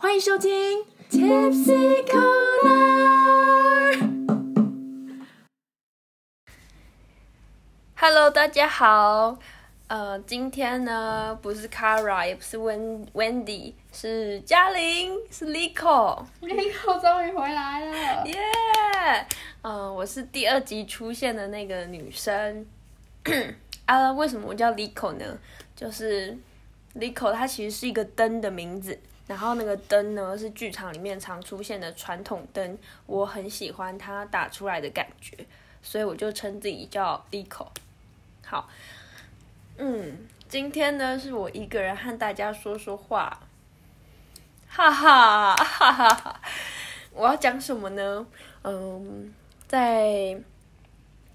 [0.00, 3.18] 欢迎收听 Tipsy Corner。
[7.96, 9.36] Hello，大家好。
[9.88, 16.24] 呃，今天呢，不是 Kara，也不是 Wen Wendy，是嘉玲，是 Lico。
[16.42, 18.24] Lico 终于回来了。
[18.28, 18.38] 耶！
[19.62, 22.64] 嗯，我是第二集出现的那个女生。
[23.86, 25.36] 啊，为什么我叫 Lico 呢？
[25.74, 26.38] 就是
[26.94, 28.96] Lico 它其实是一个灯的名字，
[29.28, 32.76] 然后那个灯呢是剧场里面常出现的传统灯，
[33.06, 35.36] 我很喜欢它打出来的感觉，
[35.82, 37.66] 所以我就称自己叫 Lico。
[38.44, 38.68] 好，
[39.76, 43.40] 嗯，今天呢是我一个人和大家说说话，
[44.66, 46.40] 哈哈哈哈哈。
[47.12, 48.26] 我要讲什么呢？
[48.62, 49.34] 嗯，
[49.66, 50.40] 在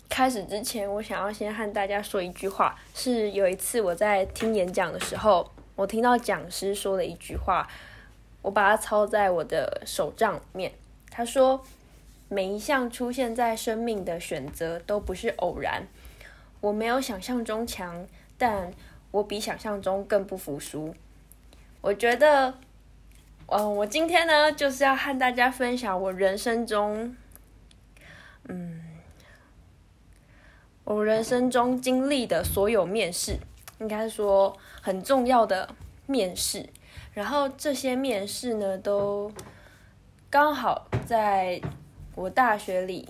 [0.09, 2.75] 开始之前，我想要先和大家说一句话。
[2.95, 7.67] 是有一次我在听演讲的时候，我听到讲师说了一句话，
[8.43, 10.71] 我把它抄在我的手账面。
[11.09, 11.63] 他说
[12.29, 15.87] ：“每一项出现在生命的选择都不是偶然。
[16.61, 18.05] 我没有想象中强，
[18.37, 18.71] 但
[19.09, 20.93] 我比想象中更不服输。”
[21.81, 22.53] 我觉得，
[23.47, 27.15] 嗯，我今天呢就是要和大家分享我人生中，
[28.47, 28.81] 嗯。
[30.85, 33.37] 我人生中经历的所有面试，
[33.79, 35.73] 应该说很重要的
[36.07, 36.67] 面试，
[37.13, 39.31] 然后这些面试呢，都
[40.29, 41.61] 刚好在
[42.15, 43.07] 我大学里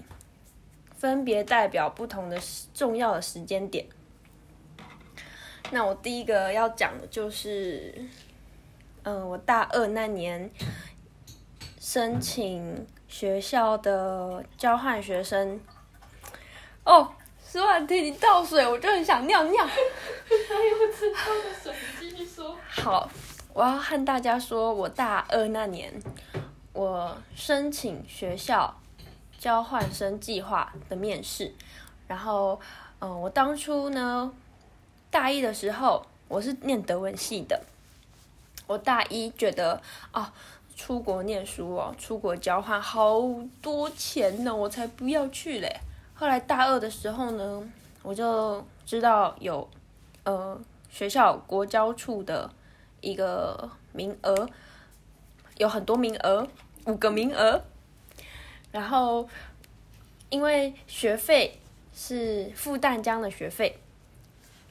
[0.96, 2.38] 分别代表不同的
[2.74, 3.86] 重要的时间点。
[5.72, 8.06] 那我第一个要讲的就是，
[9.04, 10.52] 嗯，我大二那年
[11.80, 15.60] 申请学校的交换学生，
[16.84, 17.14] 哦。
[17.46, 19.62] 施婉婷，你倒水，我就很想尿尿。
[19.68, 22.58] 还有吃到的水，你继续说。
[22.68, 23.08] 好，
[23.54, 25.94] 我要和大家说，我大二那年，
[26.74, 28.76] 我申请学校
[29.38, 31.54] 交换生计划的面试，
[32.08, 32.60] 然后，
[33.00, 34.34] 嗯，我当初呢，
[35.12, 37.62] 大一的时候，我是念德文系的，
[38.66, 39.80] 我大一觉得
[40.12, 40.34] 啊，
[40.76, 43.22] 出国念书哦，出国交换好
[43.62, 45.80] 多钱呢，我才不要去嘞。
[46.16, 47.72] 后来大二的时候呢，
[48.02, 49.70] 我就知道有
[50.24, 50.60] 呃
[50.90, 52.50] 学校国交处的
[53.04, 54.50] 一个名额，
[55.58, 56.48] 有很多名额，
[56.86, 57.62] 五个名额。
[58.72, 59.30] 然后
[60.30, 61.60] 因为学费
[61.94, 63.78] 是复旦江的学费，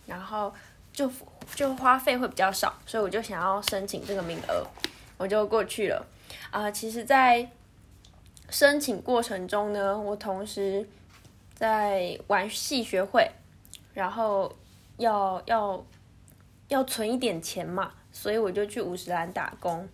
[0.07, 0.53] 然后
[0.93, 1.09] 就
[1.55, 4.67] 就花费会比较少，所以我就想要申请这个名额，
[5.19, 6.05] 我就过去了。
[6.51, 7.49] 啊、其实，在
[8.51, 10.87] 申请过程中呢，我同时
[11.55, 13.31] 在玩戏学会，
[13.95, 14.53] 然后
[14.97, 15.85] 要要
[16.69, 19.89] 要存一点钱嘛，所以我就去五十岚打工。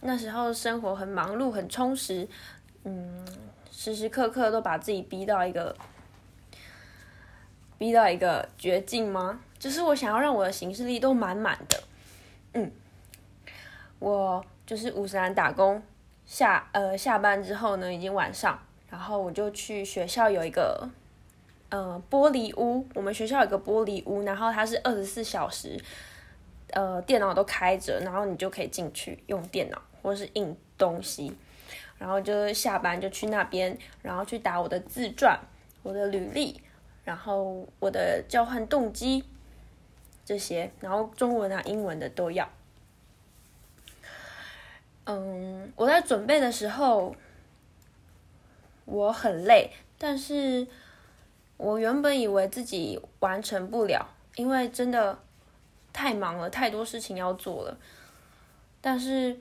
[0.00, 2.28] 那时候生活很忙碌，很充实，
[2.84, 3.24] 嗯，
[3.70, 5.74] 时时刻刻都把自己逼到一个
[7.78, 9.40] 逼到一个绝境吗？
[9.58, 11.82] 就是我想要让我的行事力都满满的，
[12.54, 12.70] 嗯，
[14.00, 15.82] 我就是五十岚打工，
[16.26, 18.58] 下呃下班之后呢，已经晚上。
[18.90, 20.86] 然后我就去学校有一个，
[21.70, 22.86] 呃，玻璃屋。
[22.94, 25.82] 我们学校有个玻璃屋，然后它是二十四小时，
[26.72, 31.32] 呃，电脑都开着，然后你就可以进去用电脑或是印东西。
[31.98, 35.38] 然后就下班就去那边，然后去打我的自传、
[35.82, 36.60] 我的履历，
[37.04, 39.24] 然后我的交换动机
[40.24, 42.48] 这些，然后中文啊、英文的都要。
[45.04, 47.14] 嗯，我在准备的时候。
[48.84, 50.66] 我很累，但是
[51.56, 55.16] 我原本以为自己完成不了，因为真的
[55.92, 57.78] 太忙了，太多事情要做了。
[58.80, 59.38] 但是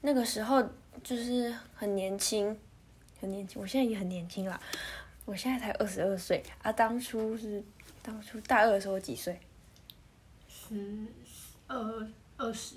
[0.00, 0.62] 那个时候
[1.02, 2.58] 就是很年轻，
[3.20, 4.60] 很年轻，我现在也很年轻啦，
[5.24, 6.72] 我现在才二十二岁啊。
[6.72, 7.62] 当初是
[8.02, 9.38] 当初大二的时候几岁？
[10.48, 11.06] 十
[11.66, 12.76] 二二十，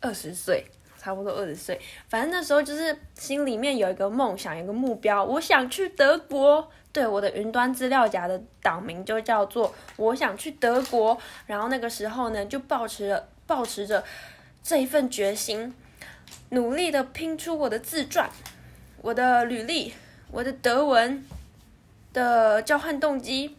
[0.00, 0.66] 二十岁。
[0.98, 6.70] 差不多二十岁，反正那时候就是心里面有一个梦想，有一个目标，我想去德国。
[6.92, 11.16] 对，我的云端资料夹的档名就叫做“我想去德国”。
[11.46, 14.04] 然后那个时候呢，就抱持着抱持着
[14.62, 15.74] 这一份决心，
[16.50, 18.28] 努力的拼出我的自传、
[19.00, 19.94] 我的履历、
[20.30, 21.24] 我的德文
[22.12, 23.56] 的交换动机。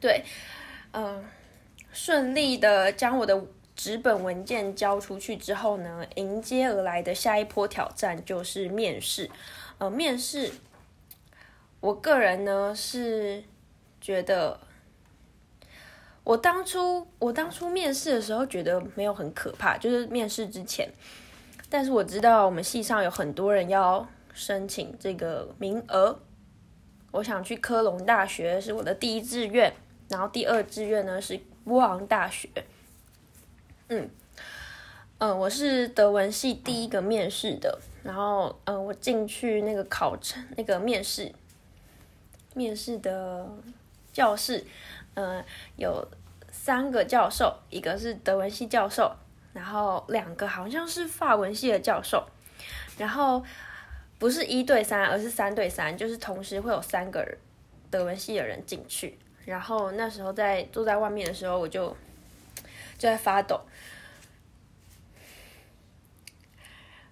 [0.00, 0.24] 对，
[0.92, 1.24] 嗯、
[1.92, 3.44] 顺利的将我的。
[3.74, 9.28] 纸本文件交出去之后呢，迎接而来的下一波挑战就是面试。
[9.78, 10.52] 呃，面试，
[11.82, 13.42] 我个人呢是
[14.00, 14.56] 觉得，
[16.22, 20.88] 我当初我当初面试的时候觉得没有很可怕，就是面试之前，
[21.68, 26.16] 但是我知道我们系上有很多人要申请这个名额。
[27.10, 29.74] 我想去科隆大学是我的第一志愿，
[30.08, 32.48] 然后第二志愿呢是波昂大学。
[33.88, 34.08] 嗯，
[35.18, 41.30] 嗯，我是德文系第一个面试的，然后嗯，我进去那个考场那个面试
[42.54, 43.48] 面试的
[44.12, 44.64] 教室，
[45.14, 45.44] 嗯，
[45.76, 46.06] 有
[46.50, 49.14] 三个教授，一个是德文系教授。
[49.52, 52.26] 然后两个好像是法文系的教授，
[52.96, 53.44] 然后
[54.18, 57.22] 不是一对三，而是三对三，就是同时会有三个
[57.90, 59.18] 德文系的人进去。
[59.44, 61.88] 然后那时候在坐在外面的时候，我就
[62.96, 63.60] 就在发抖，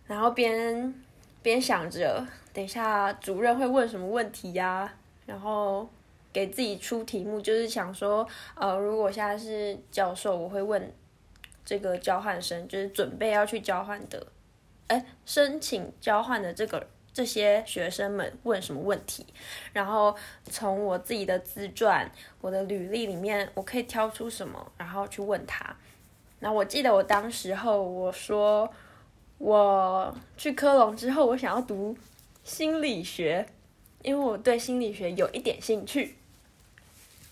[0.07, 0.95] 然后边
[1.43, 4.91] 边想着等一下主任会问什么问题呀，
[5.31, 5.89] 然后
[6.33, 10.93] 给自己出题目，就是想说，呃，如果现在是教授，我会问。
[11.63, 14.27] 这个交换生就是准备要去交换的，
[14.89, 19.25] 哎，申请交换的这个这些学生们问什么问题，
[19.73, 20.13] 然后
[20.47, 22.11] 从我自己的自传、
[22.41, 25.77] 我的履历里面，我可以挑出什么，然后去问他。
[26.41, 28.69] 那我记得我当时候我说，
[29.39, 31.97] 我去科隆之后，我想要读
[32.43, 33.47] 心理学，
[34.03, 36.17] 因为我对心理学有一点兴趣。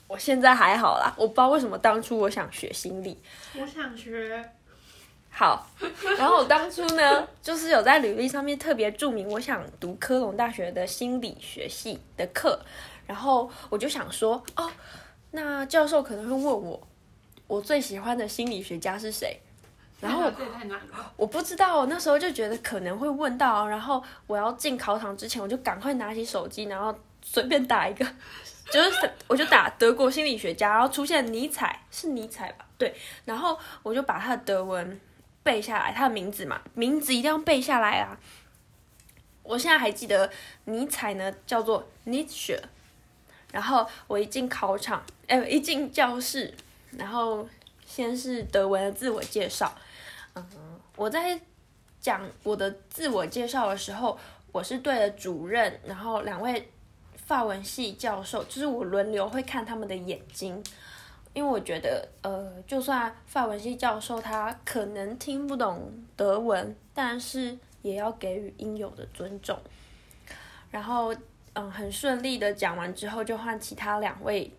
[0.07, 3.19] 我现在还好啦，我不知道为什么当初我想学心理。
[3.55, 4.51] 我想学。
[5.31, 5.69] 好，
[6.19, 12.59] 然后我当初呢， 就是有在履历上面特别注明我想读科隆大学的心理学系的课，
[13.07, 14.69] 然后我就想说，哦，
[15.31, 16.89] 那教授可能会问我，
[17.47, 19.39] 我最喜欢的心理学家是谁？
[20.01, 20.31] 然后
[21.17, 28.07] 我不知道，那时候就觉得可能会问到，然后我要进考场之前，我就赶快拿起手机，然后随便打一个。
[28.71, 32.67] 就是我就打德国心理学家，然后出现尼采，是尼采吧？
[32.77, 35.01] 对，然后我就把他的德文
[35.43, 38.19] 背下来，他的名字嘛，名字一定要背下来啊！
[39.43, 40.31] 我现在还记得
[40.67, 42.61] 尼采呢，叫做 Nietzsche。
[43.51, 46.53] 然后我一进考场，哎，一进教室，
[46.91, 47.49] 然后
[47.87, 49.75] 先是德文的自我介绍。
[50.35, 50.45] 嗯，
[50.97, 51.41] 我在
[52.01, 54.19] 讲我的自我介绍的时候，
[54.53, 56.71] 我是对着主任，然后两位。
[57.27, 60.65] 法文系教授就是我轮流会看他们的眼睛，
[61.35, 69.59] 因为我觉得，呃，就算法文系教授他可能听不懂德文，但是也要给予应有的尊重。
[70.71, 71.15] 然后，
[71.53, 74.51] 嗯，很顺利的讲完之后，就换其他两位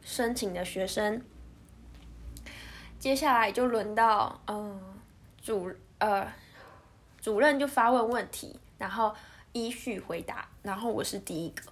[0.00, 1.20] 申请的学生。
[3.02, 4.80] 接下来就轮到，嗯，
[5.42, 5.68] 主，
[5.98, 6.24] 呃，
[7.20, 9.12] 主任就发问问题，然后
[9.50, 11.64] 依序回答，然后我是第一个。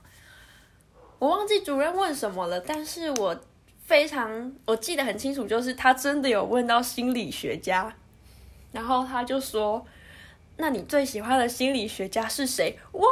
[1.20, 3.40] 我忘记主任问什么了，但是我
[3.84, 7.94] 非常我记得很清楚，就是他真的有问到心理学家，
[8.72, 9.86] 然后他就说
[10.58, 13.06] ：“那你最喜欢的心理学家是谁？”哇，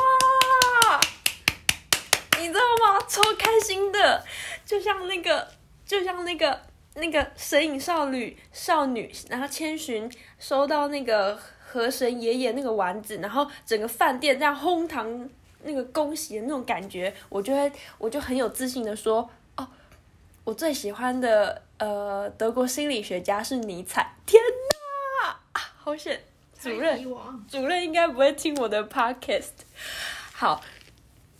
[2.40, 2.98] 你知道吗？
[3.08, 4.24] 超开心的，
[4.66, 5.46] 就像那个，
[5.86, 6.60] 就像那个
[6.98, 15.28] 那个神隐少女少女，然后千寻收到那个河神爷爷那个丸子，然后整个饭店这样哄堂。
[15.64, 19.68] 那个恭喜的那种感觉，我就会，我就很有自信的说，哦，
[20.44, 24.14] 我最喜欢的呃德国心理学家是尼采。
[24.24, 24.40] 天
[25.20, 26.22] 哪，好险！
[26.60, 27.02] 主任，
[27.48, 29.50] 主任应该不会听我的 podcast。
[30.32, 30.62] 好，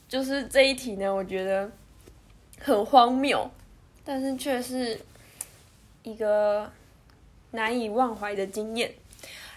[0.08, 1.70] 就是这一题呢，我觉得
[2.60, 3.48] 很荒谬，
[4.04, 5.00] 但是却是
[6.10, 6.70] 一个
[7.50, 8.92] 难以忘怀的经验。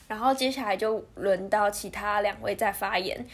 [0.07, 3.25] 然后接下来就轮到其他两位在发言。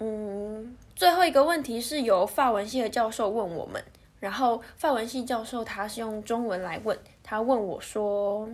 [0.00, 3.82] 嗯，最后一个问题是由法文系的教授问我们，
[4.20, 8.48] 然后法文系教授他是用中文来问，他问我说：“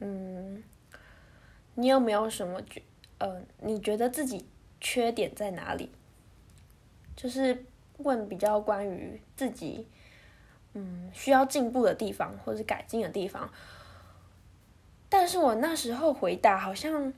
[0.00, 0.64] 嗯，
[1.74, 2.82] 你有没有什么觉，
[3.18, 4.44] 呃，你觉得自己
[4.80, 5.90] 缺点在哪里？”
[7.14, 7.64] 就是
[7.98, 9.86] 问比较关于自己，
[10.74, 13.50] 嗯，需要进步的地方或者改进的地方。
[15.08, 17.12] 但是我那时候回答好像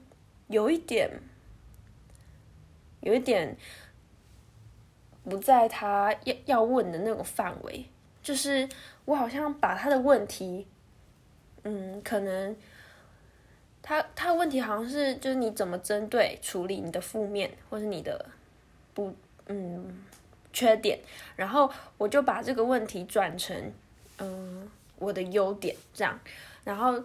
[0.48, 1.10] 有一点。
[3.00, 3.54] 有一点
[5.24, 7.84] 不在他要要问的那种范围，
[8.22, 8.66] 就是
[9.04, 10.66] 我好像把他的问题，
[11.64, 12.56] 嗯，可能
[13.82, 18.24] 他他的问题好像是就是你怎么针对处理你的负面或是你的
[18.94, 19.14] 不
[19.48, 20.02] 嗯
[20.54, 20.98] 缺点，
[21.36, 23.70] 然后我就把这个问题转成
[24.16, 26.18] 嗯我的优点这样，
[26.64, 27.04] 然后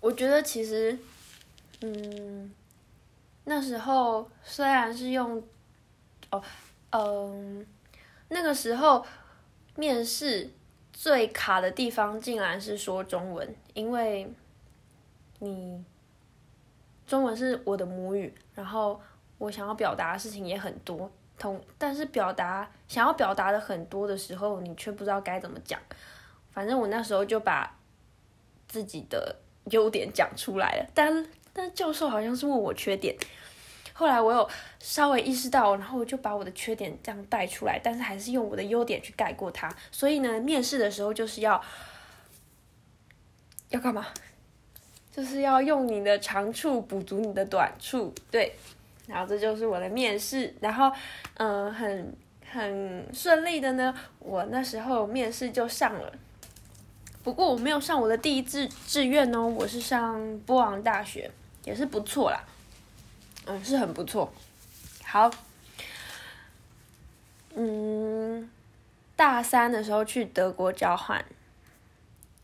[0.00, 0.98] 我觉得其实
[1.80, 2.52] 嗯。
[3.44, 5.42] 那时候虽然是用，
[6.30, 6.40] 哦，
[6.90, 7.66] 嗯，
[8.28, 9.04] 那个时候
[9.74, 10.48] 面试
[10.92, 14.32] 最卡的地方竟然是说中文，因为
[15.40, 15.84] 你
[17.04, 19.00] 中文是我的母语，然后
[19.38, 21.10] 我想要表达的事情也很多，
[21.78, 25.80] 但是表达想要表达的很多的时候，你却不知道该怎么讲。
[26.50, 27.74] 反正我那时候就把
[28.68, 29.34] 自己的
[29.70, 33.16] 优点讲出来了，但但教授好像是问我缺点。
[33.94, 39.70] 后来我有稍微意识到，然后我就把我的缺点这样带出来，但是还是用我的优点去盖过它。
[39.90, 41.62] 所以呢，面试的时候就是要
[43.68, 44.06] 要干嘛？
[45.10, 48.54] 就是要用你的长处补足你的短处，对。
[49.06, 50.92] 然后这就是我的面试，然后
[51.34, 52.16] 嗯，很
[52.50, 56.12] 很顺利的呢，我那时候面试就上了。
[57.24, 61.30] 不过我没有上我的第一志志愿哦，我是上波昂大学，
[61.64, 62.44] 也是不错啦。
[63.46, 64.32] 嗯，是很不错。
[65.04, 65.30] 好，
[67.54, 68.50] 嗯，
[69.14, 71.24] 大三的时候去德国交换，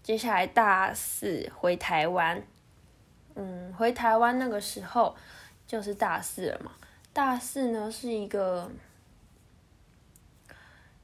[0.02, 2.42] 接下来大四回台湾。
[3.34, 5.16] 嗯，回台湾那个时候
[5.68, 6.72] 就是大四了嘛。
[7.12, 8.68] 大四呢是一个，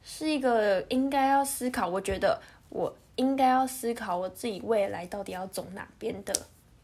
[0.02, 2.40] 是一个应该要思考，我觉得
[2.70, 6.34] 我应该要思考我自己未来到底要走哪边的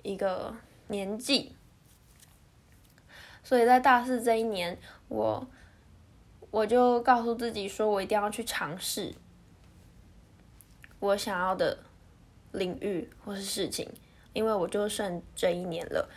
[0.03, 0.55] 一个
[0.89, 1.57] 年纪。
[3.43, 5.47] 所以在大四这一年，我
[6.51, 9.15] 我就告诉自己说，我一定要去尝试
[10.99, 11.79] 我想要的
[12.53, 13.89] 领域或是事情，
[14.33, 16.09] 因为我就剩这一年了，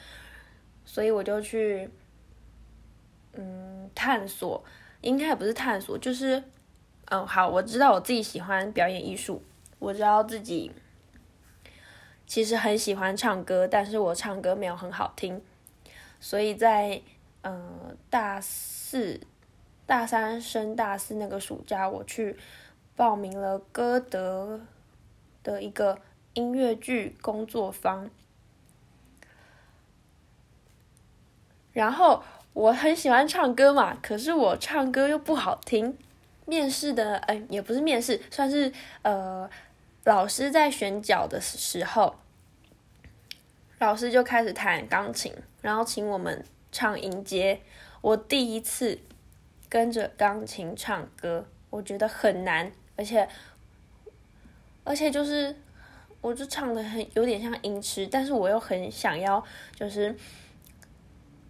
[0.93, 1.89] 所以我就去
[3.31, 4.63] 嗯探索，
[5.01, 6.43] 应该也不是探索，就是
[7.05, 9.41] 嗯好，我知道我自己喜欢表演艺术，
[9.79, 10.71] 我知道自己
[12.27, 15.41] 其实很喜欢唱歌，但是我唱歌没有很好听，
[16.19, 17.01] 所以在。
[17.45, 19.19] 嗯，大四、
[19.85, 22.37] 大三升大四那个暑假，我去
[22.95, 24.61] 报名了歌德
[25.43, 25.99] 的一个
[26.35, 28.09] 音乐剧工作坊。
[31.73, 35.97] 然后我很喜欢唱歌嘛，可是我唱歌又不好听。
[36.45, 39.49] 面试的，哎，也不是面试，算是呃，
[40.05, 42.15] 老师在选角的时候，
[43.79, 46.45] 老师就开始弹钢琴，然后请我们。
[46.75, 47.61] 唱迎接
[48.01, 48.97] 我第一次
[49.69, 53.29] 跟着钢琴唱歌，我觉得很难，而且
[54.83, 55.55] 而且就是
[56.19, 60.15] 我就唱的很有点像音痴，但是我又很想要，就是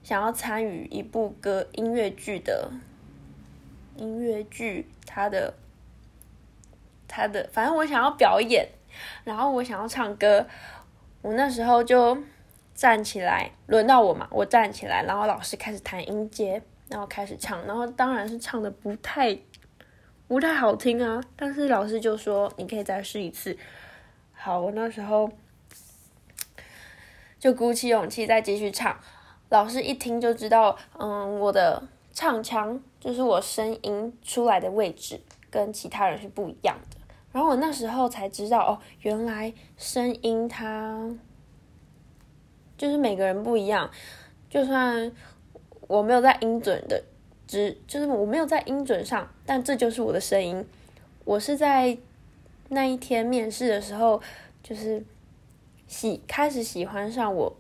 [0.04, 2.70] 想要参与一部歌音乐剧的
[3.96, 5.54] 音乐剧，他的
[7.08, 8.68] 他的，反正我想要表演，
[9.24, 10.46] 然后我想要唱歌，
[11.22, 12.18] 我那时候就。
[12.76, 19.38] 站起来，轮到我嘛，我站起来，然后老师开始弹音阶，然后开始唱，然后当然是唱的不太
[20.28, 23.56] 不太好听啊，但是老师就说你可以再试一次。
[24.34, 25.32] 好，我那时候
[27.38, 29.00] 就鼓起勇气再继续唱，
[29.54, 36.98] 老师一听就知道，嗯，我的唱腔就是我声音出来的位置跟其他人是不一样的，
[37.32, 41.16] 然后我那时候才知道哦，原来声音它。
[42.76, 43.92] 就是每个人不一样，
[44.50, 45.12] 就算
[45.88, 47.04] 我没有在音准的，
[47.48, 50.66] 只就是我没有在音准上，但这就是我的声音。
[51.24, 51.96] 我是在
[52.70, 54.20] 那一天面试的时候，
[54.64, 55.06] 就是
[55.88, 57.56] 喜开始喜欢上我，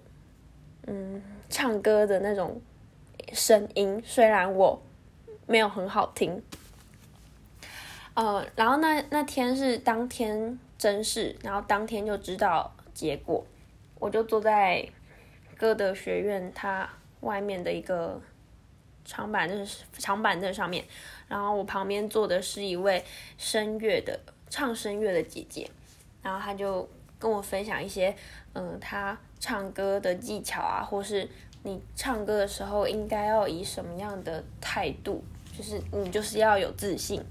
[0.87, 1.21] 嗯，
[1.53, 2.59] 唱歌的那种
[3.31, 4.81] 声音，虽然我
[5.45, 6.41] 没有很好听。
[8.15, 13.45] 呃，然后那那天是当天真试，然后当天就知道结果，
[13.99, 14.89] 我就坐在。
[15.55, 16.89] 歌德学院，它
[17.21, 18.19] 外面的一个
[19.05, 19.65] 长板凳，
[19.97, 20.83] 长板凳上面，
[21.29, 23.01] 然后我旁边坐的是一位
[23.37, 24.19] 声乐的
[24.49, 25.69] 唱声乐的姐姐，
[26.21, 28.13] 然后她就跟我分享一些，
[28.53, 31.29] 嗯，她唱歌的技巧啊，或是
[31.63, 35.21] 你唱歌的时候应该要以什么样的态度，
[35.57, 37.21] 就是你就是要有自信，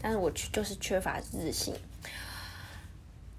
[0.00, 1.74] 但是我就是缺乏自信。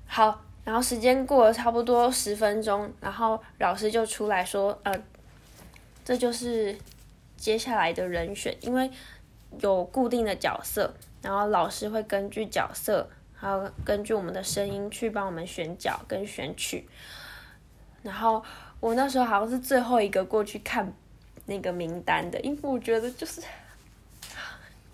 [0.05, 0.39] 好。
[0.65, 4.93] 然后时间过了差不多十分钟，然后老师就出来说：“呃，
[6.05, 6.74] 这就是
[7.36, 8.89] 接下来的人选，因为
[9.60, 16.88] 有固定的角色，然后老师会根据角色，还有根据我们的声音去帮我们选角跟选曲。
[18.03, 18.43] 然后
[18.79, 20.93] 我那时候好像是最后一个过去看
[21.48, 23.41] 那个名单的，因为我觉得就是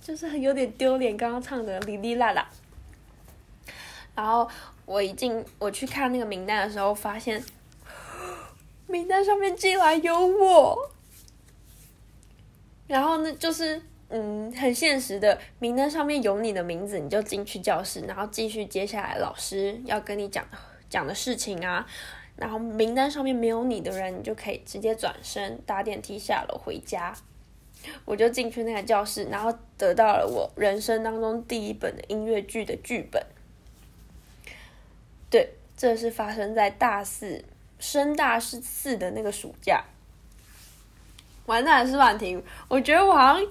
[0.02, 2.48] 就是有点丢脸，刚刚唱的哩哩啦啦，
[4.16, 4.50] 然后。”
[4.90, 7.46] 我一进我去看那个名单的时候，发现
[8.88, 10.90] 名单上面竟然有我。
[12.88, 20.44] 然后呢，就是嗯，很现实的，名单上面有你的名字，你就进去教室，然后继续接下来老师要跟你讲
[20.90, 21.86] 讲的事情啊。
[22.40, 27.14] 然后名单上面没有你的人，你就可以直接转身搭电梯下楼回家。
[28.06, 33.24] 我就进去那个教室，然后得到了我人生当中第一本的音乐剧的剧本。
[35.30, 37.44] 对，这是发生在大四
[37.80, 39.84] 升大四四的那个暑假。
[41.46, 43.48] 完蛋了，是婉婷，我觉得我好像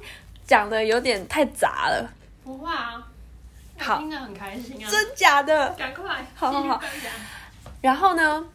[0.47, 2.11] 讲的有点太杂了。
[2.45, 3.07] 不会啊，
[3.79, 4.91] 好听得很开心啊。
[4.91, 5.71] 真假的？
[5.73, 6.81] 赶快，好好好
[7.81, 8.47] 然后呢，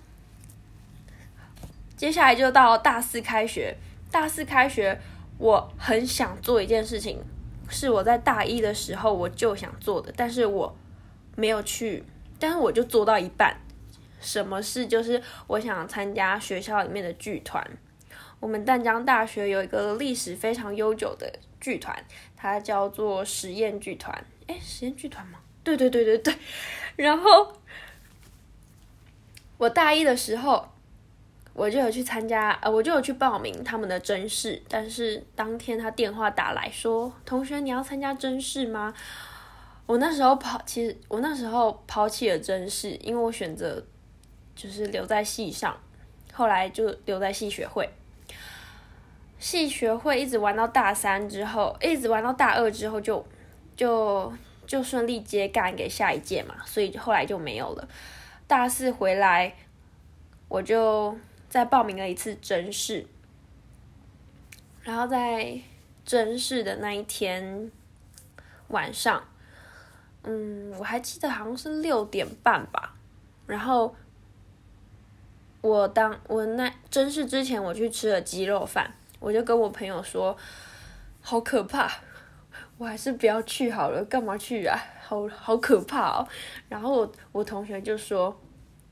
[2.03, 3.73] 接下来就到大四开学。
[4.11, 4.99] 大四开学，
[5.37, 7.17] 我很想做一件事情，
[7.69, 10.75] 是我在大一的时候我就想做的，但是我
[11.37, 12.03] 没有去，
[12.37, 13.55] 但是我就做到一半。
[14.19, 14.85] 什么事？
[14.85, 17.65] 就是我想参加学校里面的剧团。
[18.41, 21.97] 我们淡江大学有一个历史非常悠久的剧团，
[22.35, 24.13] 它叫做实验剧团。
[24.47, 25.39] 诶，实验剧团吗？
[25.63, 26.35] 对对对对对。
[26.97, 27.53] 然后
[29.57, 30.67] 我大一的时候，
[31.53, 38.93] 我就有去参加，呃，我就有去报名他们的甄试，但是当天他电话打来说：“同学，你要参加甄试吗？”
[39.85, 43.83] 我那时候抛，其实我那时候抛弃了甄试，因为我选择
[44.55, 45.77] 就是留在系上，
[46.31, 47.87] 后来就留在系学会。
[49.37, 53.23] 系学会一直玩到大三之后，一直玩到大二之后就
[53.75, 54.31] 就
[54.65, 57.87] 就顺利接干给下一届嘛，所以后来就没有了。
[58.47, 59.53] 大四回来，
[60.47, 61.13] 我就
[61.53, 63.05] 再报名了一次甄试，
[64.81, 65.59] 然后在
[66.03, 67.71] 甄试的那一天
[68.69, 69.23] 晚上，
[70.23, 72.95] 嗯，我还记得好像是六点半吧，
[73.45, 73.95] 然后
[75.61, 80.35] 我当我那甄试之前，我去吃了鸡肉饭，我就跟我朋友说，
[81.21, 81.87] 好可怕，
[82.79, 84.75] 我还是不要去好了，干嘛去啊？
[85.03, 86.27] 好好可怕哦。
[86.67, 88.35] 然后我我同学就说，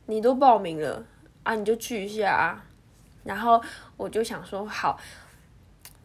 [0.06, 1.03] 你都报名了
[1.43, 2.65] 啊，你就去一下啊。
[3.24, 3.62] 然后
[3.98, 5.00] 我就想说好，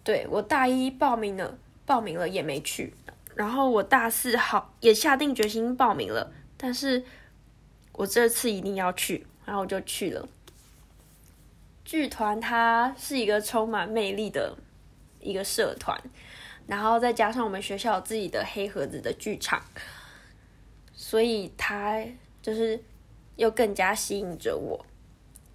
[0.05, 2.95] 对我大一报名了，报名了也没去。
[3.35, 7.05] 然后我大四好也下定决心报名了，但是
[7.93, 10.27] 我这次一定要去，然后我就去了。
[11.85, 14.57] 剧团它是一个充满魅力的
[15.21, 16.01] 一个社团，
[16.67, 19.63] 然后再加上我们学校有自己的黑盒子的剧场，
[20.95, 22.03] 所以它
[22.41, 22.83] 就是
[23.37, 24.86] 又更加吸引着我。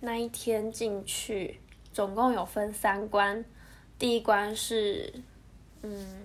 [0.04, 1.62] 那一天进去，
[1.94, 3.46] 总共有分三关，
[4.00, 5.14] 第一关是
[5.84, 6.24] 嗯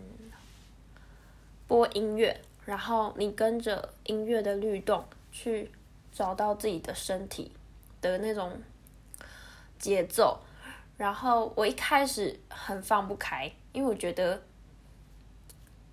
[1.68, 5.70] 播音乐，然后你跟着音乐的律动去
[6.10, 7.52] 找到自己的身体
[8.00, 8.50] 的那种
[9.78, 10.40] 节奏。
[10.96, 14.42] 然后我一开始很放不开，因为我觉得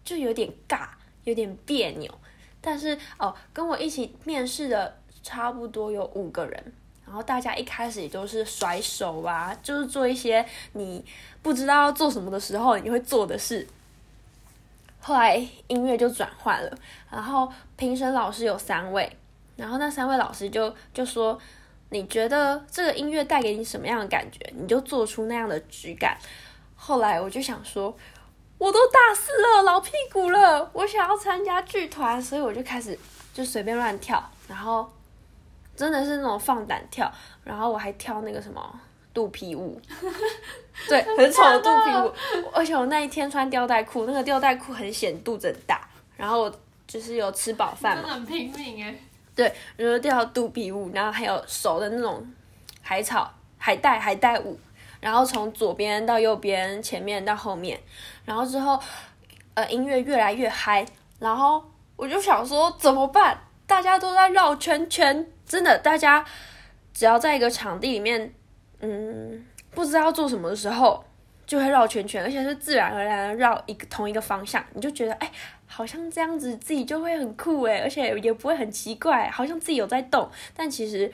[0.06, 0.88] 就有点尬，
[1.26, 2.18] 有点别扭。
[2.62, 6.74] 但是哦，跟我一起面试的差不多有五个人，
[7.14, 11.06] 然后大家一开始也都是甩手啊，就是做一些你
[11.44, 13.68] 不知道要做什么的时候你会做的事。
[15.00, 15.36] 后来
[15.68, 16.76] 音乐就转换了，
[17.12, 19.16] 然后评审老师有三位，
[19.56, 21.40] 然后那三位老师就就说，
[21.90, 26.18] 你觉得这个音乐带给你什么样的感觉，你就做出那样的质感。
[26.76, 27.96] 后来我就想说，
[28.58, 32.98] 我都大四了，老屁股了，我想要参加剧团，所以我就开始
[33.36, 34.92] 就随便乱跳，然后
[35.76, 37.12] 真的是那种放胆跳，
[37.44, 38.80] 然后我还跳那个什么
[39.14, 39.80] 肚皮舞，
[40.88, 42.14] 对，很丑的肚皮舞，
[42.54, 48.96] 而且我那一天穿吊带裤，那个吊带裤很显肚子很大，然后我就是有吃饱饭嘛，真的很拼命哎。
[49.36, 52.24] 对，然后跳肚皮舞，然后还有手的那种
[52.82, 54.60] 海草、海带、海带舞，
[55.00, 57.80] 然后从左边到右边，前面到后面，
[58.26, 58.80] 然后之后，
[59.56, 60.86] 呃，音乐越来越嗨，
[61.18, 61.64] 然后
[61.96, 63.36] 我就想说怎么办？
[63.66, 66.26] 大家都在绕圈圈，真的，大家
[66.94, 68.34] 只要在一个场地里面，
[68.80, 71.04] 嗯，不知道做什么的时候，
[71.46, 75.32] 就会绕圈圈，而且是自然而然的绕一个同一个方向，你就觉得哎。
[75.66, 80.30] 好像这样子自己就会很酷诶，而且也不会很奇怪，好像自己有在动。
[80.56, 81.12] 但其实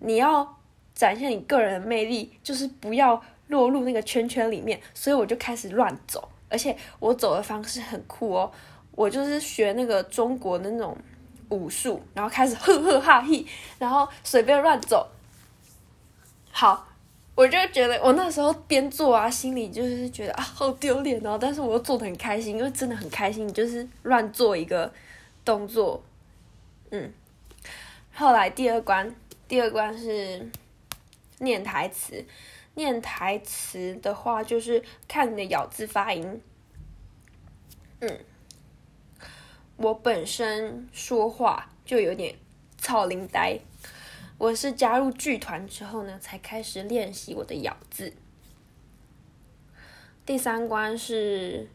[0.00, 0.58] 你要
[0.92, 4.78] 展现你个人的魅力，就是不要落入那个圈圈里面。
[4.92, 8.52] 所以我就开始乱走，而且我走的方式很酷哦，
[8.90, 10.94] 我就是学那个中国那种
[11.52, 13.46] 武术，然后开始呵呵哈嘿，
[13.78, 15.08] 然后随便乱走。
[16.50, 16.88] 好。
[17.34, 24.92] 我就觉得我那时候边做啊，心里就是觉得啊好丢脸哦，但是我又做的很开心，因为真的很开心，就是乱做一个
[25.42, 26.02] 动作，
[26.90, 27.10] 嗯。
[28.12, 29.16] 后来第二关，
[29.48, 30.46] 第二关是
[31.38, 32.22] 念台词，
[32.74, 36.42] 念台词的话就是看你的咬字发音，
[38.00, 38.18] 嗯。
[39.76, 42.34] 我本身说话就有点
[42.78, 43.58] 操灵呆。
[44.38, 48.12] 我是加入剧团之后呢，才开始练习我的咬字。
[50.26, 51.68] 第三关是，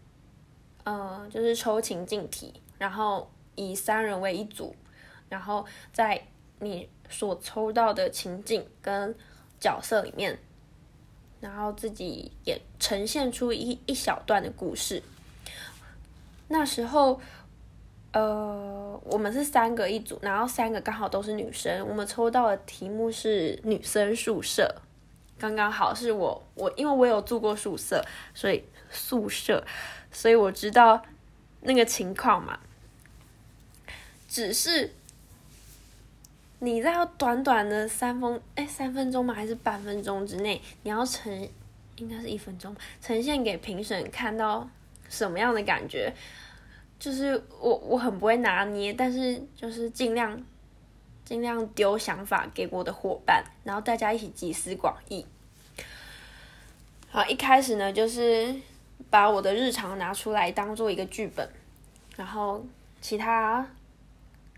[0.83, 4.75] 呃，就是抽情境题，然后以三人为一组，
[5.29, 6.21] 然后在
[6.60, 9.15] 你所抽到的情境跟
[9.60, 10.39] 角色里面，
[11.39, 15.03] 然后自己也呈现出一一小段的故事。
[16.49, 17.19] 那时候，
[18.17, 24.82] 呃，我们是三个一组，然后三个刚好都是女生，我们抽到的题目是女生宿舍。
[25.38, 28.03] 刚刚好是我我，因为我有住过宿舍，
[28.34, 29.63] 所以宿舍，
[30.12, 30.99] 所以我知道
[31.62, 32.58] 那个情况嘛。
[34.27, 34.91] 只是
[36.58, 39.32] 你在短短的三分哎三分钟吗？
[39.32, 41.47] 还是半分钟之内，你要呈
[41.97, 44.67] 应该是一分钟呈现给评审看到
[45.08, 46.12] 什么样的感觉？
[46.99, 50.41] 就是我我很不会拿捏，但是就是尽量。
[51.27, 55.25] 尽量丢想法给我的伙伴，然后大家一起集思广益。
[57.10, 58.55] 好，一开始呢，就是
[59.10, 61.45] 把我的日常拿出来当做一个剧本，
[62.15, 62.65] 然后
[63.01, 63.67] 其他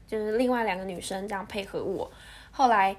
[0.06, 2.12] 就是另外两个女生这样配合我。
[2.52, 2.96] 后来，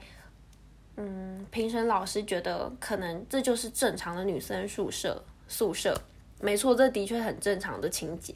[0.96, 5.96] 嗯，评审老师觉得可能这就是正常的女生宿舍宿舍，
[6.40, 8.34] 没错，这的确很正常的情节。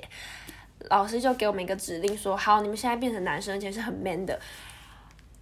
[0.91, 4.39] 老师就给我们一个指令说：“好，你们现在变成男生，而且是很 man 的。”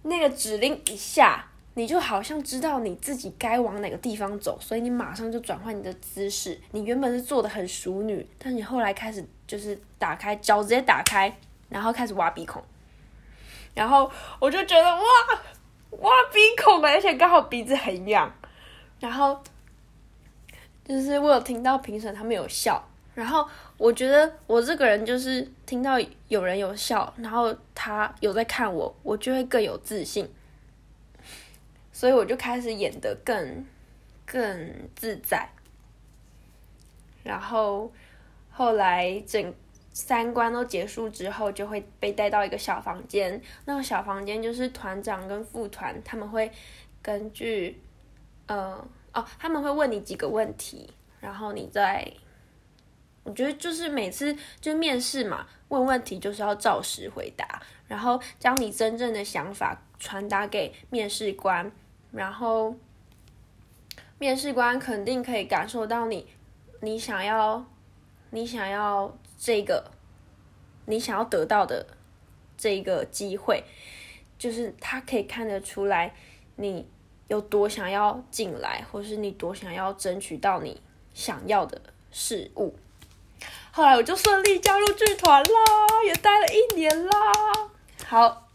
[0.03, 6.59] 那个指令一下，你就好像知道你自己该往哪个地方走，所以你马上就转换你的姿势。
[6.71, 11.33] 你原本是做的很熟女，但你后来开始就是打开脚直接打开，
[11.69, 12.61] 然后开始挖鼻孔，
[13.73, 15.01] 然后我就觉得哇，
[15.91, 18.29] 挖鼻孔，而且刚好鼻子很痒，
[18.99, 19.41] 然后
[20.85, 22.83] 就是我有听到评审他们有笑。
[23.15, 23.47] 然后
[23.83, 30.25] 我觉得我这个人就是听到有人有笑，然后他有在看我，我就会更有自信，
[31.91, 33.65] 所以我就开始演的更
[34.25, 35.49] 更自在。
[37.23, 37.91] 然后
[38.49, 39.53] 后来整
[39.91, 46.49] 三关都结束之后，就会被带到一个小房间，那个小房间就是团长跟副团他们会
[47.01, 47.81] 根据
[48.47, 52.09] 呃哦他们会问你几个问题，然后你再。
[53.23, 61.71] 我觉得就是每次就面试嘛，问问题就是要照实回答，然后将你真正的想法传达给面试官，
[62.11, 62.75] 然后
[64.19, 66.27] 面试官肯定可以感受到你，
[66.81, 67.65] 你想要，
[68.31, 69.91] 你想要这个，
[70.85, 71.87] 你想要得到的
[72.57, 73.63] 这个机会，
[74.37, 76.13] 就是他可以看得出来
[76.57, 76.85] 你
[77.29, 80.81] 有多想要进来，或是你多想要争取到你
[81.13, 81.81] 想要的
[82.11, 82.75] 事物。
[83.75, 85.49] 后来我就顺利加入剧团啦，
[86.05, 87.11] 也待了一年啦。
[88.05, 88.47] 好，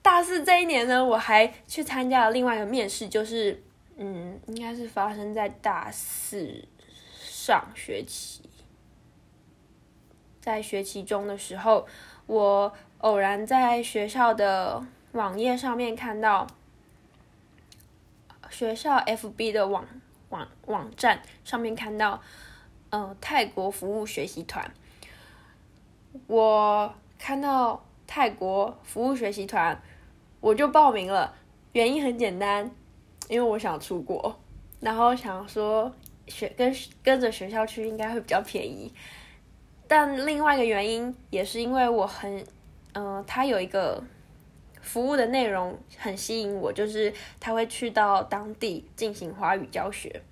[0.00, 3.60] 大四这一年呢，我还去参加了另外一个面试，就是
[3.96, 6.68] 嗯，应该是发生在大四
[7.18, 8.48] 上学期，
[10.40, 11.84] 在学期中的时候，
[12.26, 16.46] 我偶然在学校的网页上面看到
[18.50, 19.84] 学校 FB 的网
[20.28, 22.22] 网网站上面看到。
[22.96, 24.72] 嗯，泰国服务学习团，
[26.26, 29.78] 我看到泰国服务学习团，
[30.40, 31.34] 我就报名了。
[31.74, 32.70] 原因很简单，
[33.28, 34.40] 因为我想出国，
[34.80, 35.92] 然后想说
[36.26, 38.90] 学跟跟着学校去应该会比较便宜。
[39.86, 42.42] 但另外一个原因也是因为我很，
[42.94, 44.02] 嗯，他有一个
[44.80, 50.22] 服务的内容很吸引我，就是他会去到当地进行华语教学。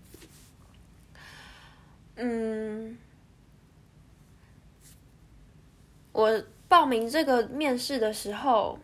[2.17, 2.97] 嗯，
[6.13, 8.79] 我报名这个面试的时候，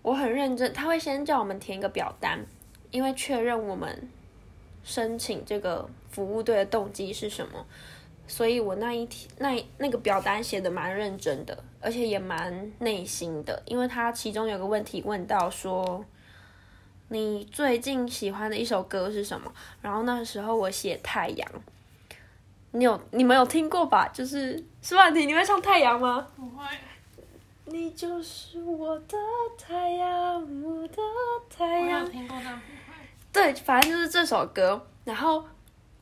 [0.00, 0.72] 我很认真。
[0.72, 2.46] 他会先叫我们填一个表单，
[2.90, 4.08] 因为确认我们
[4.82, 7.66] 申请这个服务队的动机是什么。
[8.26, 16.02] 所以我那一天那那个表单写的蛮认真的，而且也蛮内心的，因为他其中有个问题问到说。
[17.10, 19.50] 你最近喜欢的一首歌是什么？
[19.80, 21.48] 然后那时候我写《太阳》，
[22.72, 24.06] 你有你们有听过吧？
[24.08, 26.26] 就是施婉婷，你会唱《太阳》吗？
[26.36, 26.64] 不会。
[27.64, 29.16] 你就是我的
[29.58, 30.96] 太阳，我的
[31.48, 32.00] 太阳。
[32.00, 32.94] 我有听过，但不会。
[33.32, 34.86] 对，反正就是这首歌。
[35.04, 35.42] 然后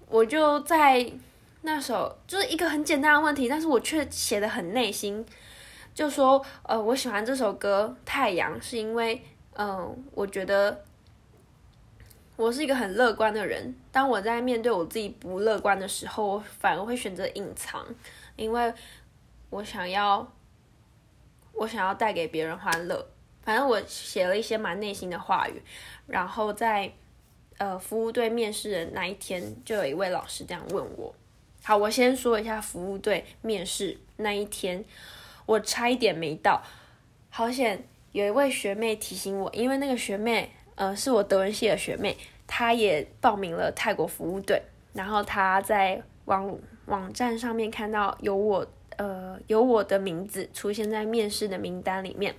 [0.08, 1.08] 我就在
[1.62, 5.24] 那首就是一个很简单的问题，但是我却写的很内心，
[5.94, 10.84] 就说呃，我喜欢这首歌《太阳》，是因为嗯，我觉得。
[12.36, 17.86] 我是一个很乐观的人，当我在面对我自己不乐观的时候，我反而会选择隐藏，
[18.36, 18.72] 因为
[19.48, 20.30] 我想要，
[21.52, 23.06] 我想要带给别人欢乐。
[23.42, 25.62] 反正我写了一些蛮内心的话语，
[26.06, 26.92] 然后在
[27.58, 31.14] 呃服务队面试的那一天，就有一位老师这样问我。
[31.62, 34.84] 好，我先说一下服务队面试那一天，
[35.46, 36.60] 我差一点没到，
[37.30, 44.62] 好险有一位学妹提醒我，因为那个学妹呃是我德文系的学妹，她也报名了泰国服务队，
[44.92, 52.34] 然后她在网网站上面看到有我呃有我的名字出现在面试的名单里面。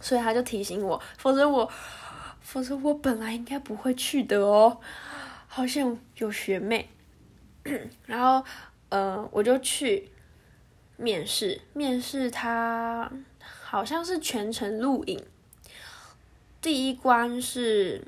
[0.00, 1.68] 所以他就提醒我，否则我，
[2.40, 4.78] 否则我本来应该不会去的哦。
[5.48, 6.88] 好像有学妹，
[8.06, 8.48] 然后
[8.90, 10.08] 呃，我就去
[10.96, 11.60] 面试。
[11.72, 15.20] 面试他好像是全程录影。
[16.68, 18.04] 第一关是，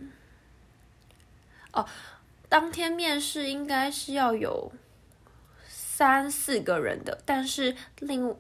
[1.73, 1.89] 哦，
[2.47, 4.71] 当天面试应该是要有
[5.67, 8.37] 三四个人的，但是另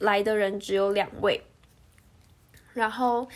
[0.00, 1.44] 来的人只有两位。
[2.74, 3.28] 然后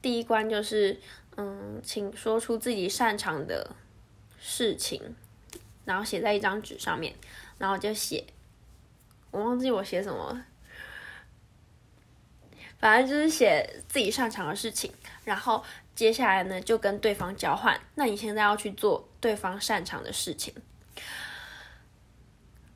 [0.00, 0.98] 第一关就是，
[1.36, 3.76] 嗯，请说出自己擅长的
[4.38, 5.14] 事情，
[5.84, 7.14] 然后写在一张纸上面，
[7.58, 8.24] 然后就写，
[9.30, 10.42] 我忘记我写什么，
[12.78, 14.90] 反正就是写自己擅长的事情，
[15.24, 15.62] 然后
[15.94, 20.54] 接下来呢就跟对方交换，那你现在要去做对方擅长的事情，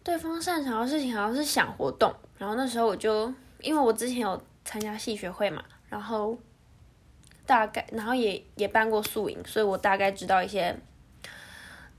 [0.02, 5.64] 对方擅长的事情好像是想活动，然后那时候我就因为我之前有参加戏学会嘛。
[5.88, 6.36] 然后
[7.46, 10.76] 大概，然后也也办过宿营，所以我大概知道一些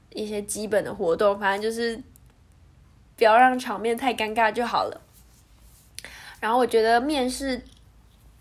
[0.10, 1.98] 一些基本的活动，反正就是
[3.16, 5.02] 不要让场面太尴尬就好了。
[6.42, 7.64] 然后我觉得面试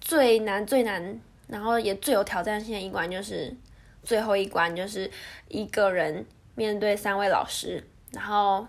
[0.01, 3.55] 最难最难，然后也最有挑战性的一关就是
[4.03, 5.11] 最后一关，就是
[5.49, 7.83] 一个人面对三位老师，
[8.13, 8.67] 然后。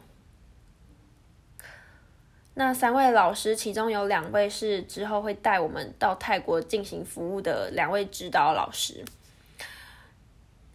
[2.60, 9.06] 那三位老师，其中有两位是之后会带我们到泰国进行服务的两位指导老师。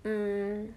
[0.04, 0.72] 嗯，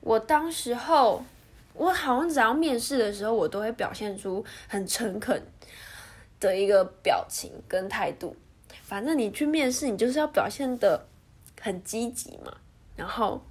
[0.00, 1.24] 我当时候，
[1.72, 5.42] 我好像只要面试的时候，我都会表现出很诚恳
[6.48, 8.36] 的一个表情跟态度。
[8.82, 11.06] 反正你去面试，你就是要表现的
[11.60, 12.56] 很积极嘛，
[12.96, 13.42] 然后。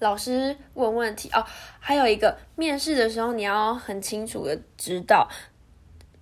[0.00, 1.42] 老师问问题哦，
[1.78, 5.30] 还有一个面试的时候，你要很清楚的知道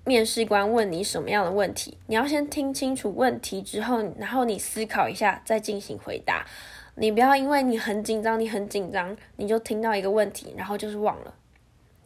[0.04, 6.46] 面试官问你什么样的问题，你要先听清楚问题之后，然后你思考一下再进行回答。
[6.94, 11.34] 你不要因为你很紧张，你很紧张，你就听到一个问题，然后就是忘了，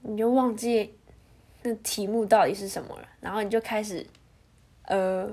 [0.03, 0.95] 你就忘记
[1.63, 4.07] 那题目到底是什么了，然后你就开始
[4.85, 5.29] 呃，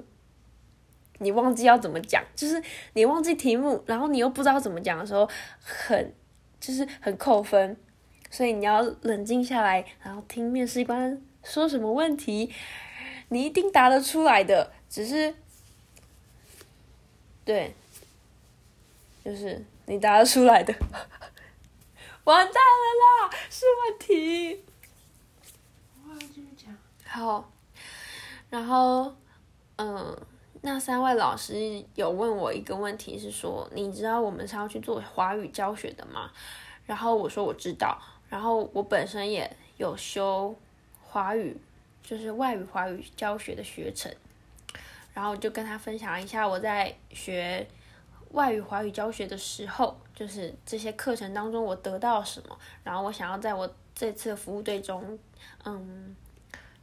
[1.20, 2.62] 你忘记要怎么讲，就是
[2.94, 5.30] 你忘记题目，然后你又不知道怎么讲的时候，
[5.60, 6.14] 很。
[6.64, 7.76] 就是很扣分，
[8.32, 12.54] 所以你要冷静下来，然后听面试官说什么问题，
[13.28, 14.72] 你一定答得出来的。
[14.90, 15.36] 只是，
[17.44, 17.76] 对，
[19.26, 20.74] 就是你答得出来的，
[22.24, 24.64] 完蛋了啦，是问题。
[26.08, 26.74] 我继续讲。
[27.06, 27.52] 好，
[28.54, 29.12] 然后，
[29.78, 30.16] 嗯，
[30.62, 36.30] 那三位老师有问我一个问题，是说，你知道我们是要去做华语教学的吗？
[36.86, 40.56] 然后我说我知道，然后我本身也有修
[41.02, 41.60] 华语，
[42.04, 44.14] 就是外语华语教学的学程，
[45.16, 47.68] 然后就跟他分享一下我在学
[48.34, 55.18] 外语华语教学的时候，就是这些课程当中我得到什么，然后我想要在我这次服务队中，
[55.66, 56.16] 嗯，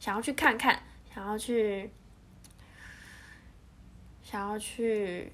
[0.01, 1.91] 想要去看看，想要去，
[4.23, 5.31] 想要去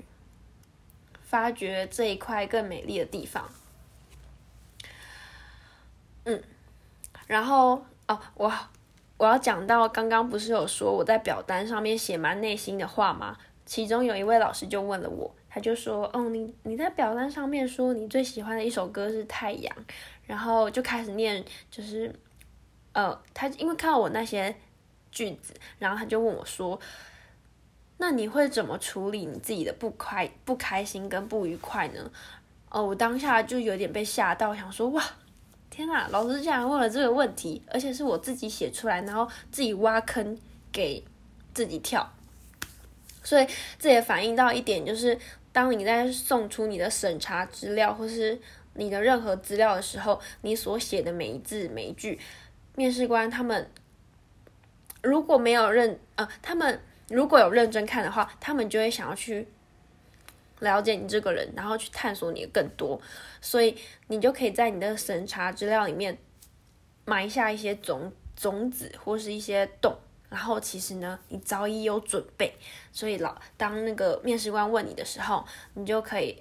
[1.22, 3.50] 发掘这一块更美丽的地方。
[6.26, 6.44] 嗯，
[7.28, 8.52] 然后哦，我
[9.18, 13.38] 我要讲到刚刚不是有说我在表单上面写蛮内心的话吗？
[13.66, 19.76] 其中有一位老师就问了我，他就说，哦，你你在表单上面说你最喜欢的一首歌是《太阳》，
[20.26, 22.14] 然后就开始念，就是，
[22.94, 24.56] 呃，他因为看到我那些
[25.18, 26.80] 句子，然后他就问我说，
[27.98, 32.12] 那你会怎么处理你自己的不快、不开心跟不愉快呢？
[32.70, 35.04] 哦，我当下就有点被吓到，想说哇。
[35.70, 40.38] 天啊，老师竟然问了这个问题，而且是我自己写出来，然后自己挖坑
[40.72, 41.04] 给
[41.54, 42.10] 自己跳。
[43.24, 43.46] 所以
[43.78, 45.18] 这也反映到一点，就是
[45.52, 48.40] 当你在送出你的审查资料或是
[48.74, 52.18] 你的任何资料的时候，你所写的每一字每一句，
[52.76, 53.70] 面试官他们
[55.08, 59.48] 如果没有认呃，他们如果有认真看的话，他们就会想要去。
[60.60, 63.00] 了解你这个人，然后去探索你更多，
[63.40, 66.18] 所以你就可以在你的审查资料里面
[67.06, 69.96] 埋下一些种种子或是一些洞，
[70.30, 72.52] 然后其实呢，你早已有准备，
[72.92, 76.36] 所以老当那个面试官问你的时候，你就可以，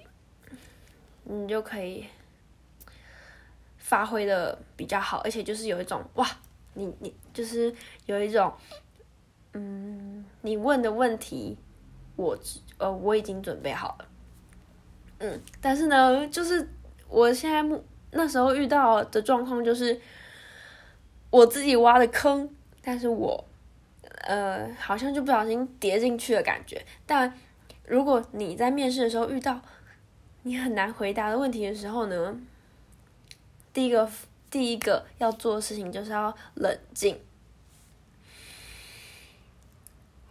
[1.25, 2.07] 你就可以
[3.77, 6.27] 发挥的比较好，而且就是有一种哇，
[6.77, 7.73] 你你就是
[8.05, 8.53] 有一种，
[9.53, 11.57] 嗯，你问的问题，
[12.15, 12.37] 我
[12.77, 14.05] 呃我已经准备好了，
[15.19, 16.69] 嗯，但是呢，就是
[17.09, 19.99] 我现在目那时候遇到的状况就是。
[21.29, 22.49] 我自己挖的坑，
[22.81, 23.45] 但是我，
[24.21, 26.81] 呃，好像就不小心跌进去的感觉。
[27.05, 27.31] 但
[27.85, 29.59] 如果你在面试的时候遇到
[30.43, 32.39] 你很难回答的问题的时候呢，
[33.73, 34.09] 第一个
[34.49, 37.19] 第一个要做的事情就是要冷静。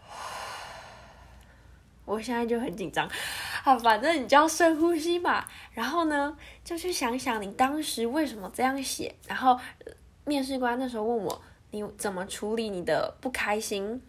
[2.05, 3.09] 我现在就很紧张，
[3.65, 5.45] 啊，反正你就要深呼吸嘛。
[5.73, 9.59] 然后呢，就去想想你当时为什么这样写，然后。
[10.29, 14.03] 面试官那时候问我，你怎么处理你的不开心？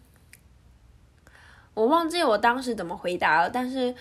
[1.74, 3.94] 我忘记我当时怎么回答了，但是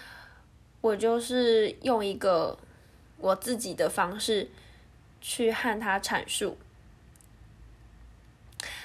[0.82, 2.58] 我就是用一个
[3.20, 4.50] 我自己的方式
[5.28, 6.58] 去和他阐述。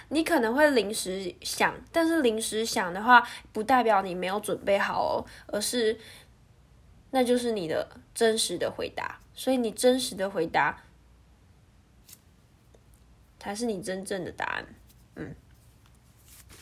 [0.09, 5.97] 你可能会临时想，但是临时想的话，不代表你没有准备好哦，而是
[7.13, 9.21] 那就是你的真实的回答。
[9.35, 10.83] 所以你真实的回答。
[13.39, 14.67] 才是你真正的答案，
[15.17, 15.35] 嗯。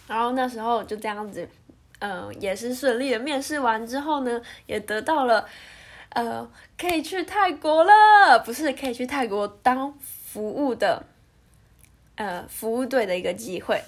[0.07, 1.47] 然后那时候就这样子，
[1.99, 5.47] 嗯，也是顺利的面试完之后呢，也得到了，
[6.11, 11.07] 呃，可以去泰国了，不是可以去泰国当服务的，
[12.17, 13.83] 呃，服务队的一个机会。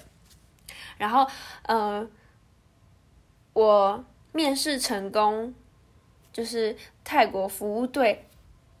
[0.97, 1.27] 然后，
[1.63, 2.07] 呃，
[3.53, 5.53] 我面试成功，
[6.31, 8.27] 就是泰国服务队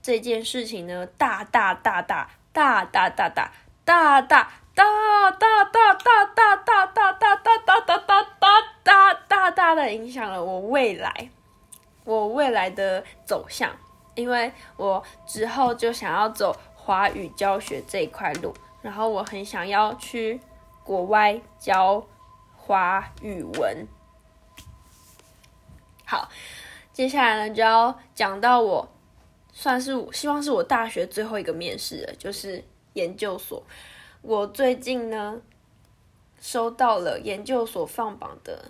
[0.01, 3.51] 这件事情呢，大大大大大大大大。
[3.85, 4.85] 大大大
[5.29, 11.29] 大大大大大大大大大大大大大大的影响了我未来，
[12.03, 13.75] 我未来的走向，
[14.15, 20.39] 因为我之后就想要走华语教学这一块路，然后我很想要去
[20.83, 22.05] 国外教
[22.55, 23.87] 华语文。
[26.05, 26.29] 好，
[26.91, 28.87] 接下来呢就要讲到我
[29.51, 32.63] 算是我希望是我大学最后一个面试了，就是。
[32.93, 33.63] 研究所，
[34.21, 35.41] 我最近呢
[36.39, 38.69] 收到了研究所放榜的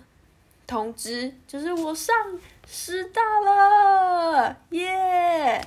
[0.66, 2.14] 通知，就是我上
[2.66, 5.60] 师大了，耶！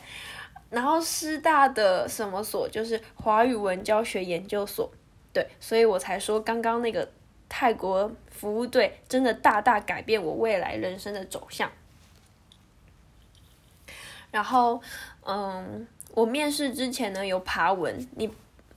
[0.69, 4.91] 然后师大的什么所，就是华语文教学研究所，
[5.31, 7.09] 对，所以我才说刚刚那个
[7.47, 11.71] 泰国服务队真的大大改变我未来人生的走向。
[14.31, 14.81] 然后，
[15.25, 18.29] 嗯，我面试之前呢有爬文，你。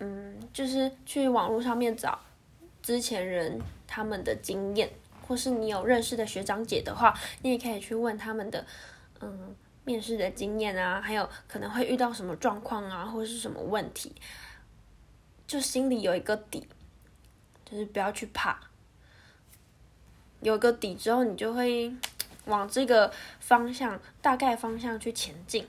[0.02, 2.18] 嗯，就是去网络上面找
[2.80, 4.88] 之前人他们的经验，
[5.30, 8.66] 或是你有认识的学长姐的话，你也可以去问他们的
[9.20, 14.12] 嗯面试的经验啊，还有可能会遇到什么状况啊，或是什么问题，
[15.46, 16.66] 就心里有一个底，
[17.64, 18.58] 就是不要去怕，
[20.40, 21.94] 有个底之后，你就会
[22.46, 25.64] 往这个方向大概方向去前进。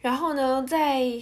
[0.00, 1.20] 然后呢，在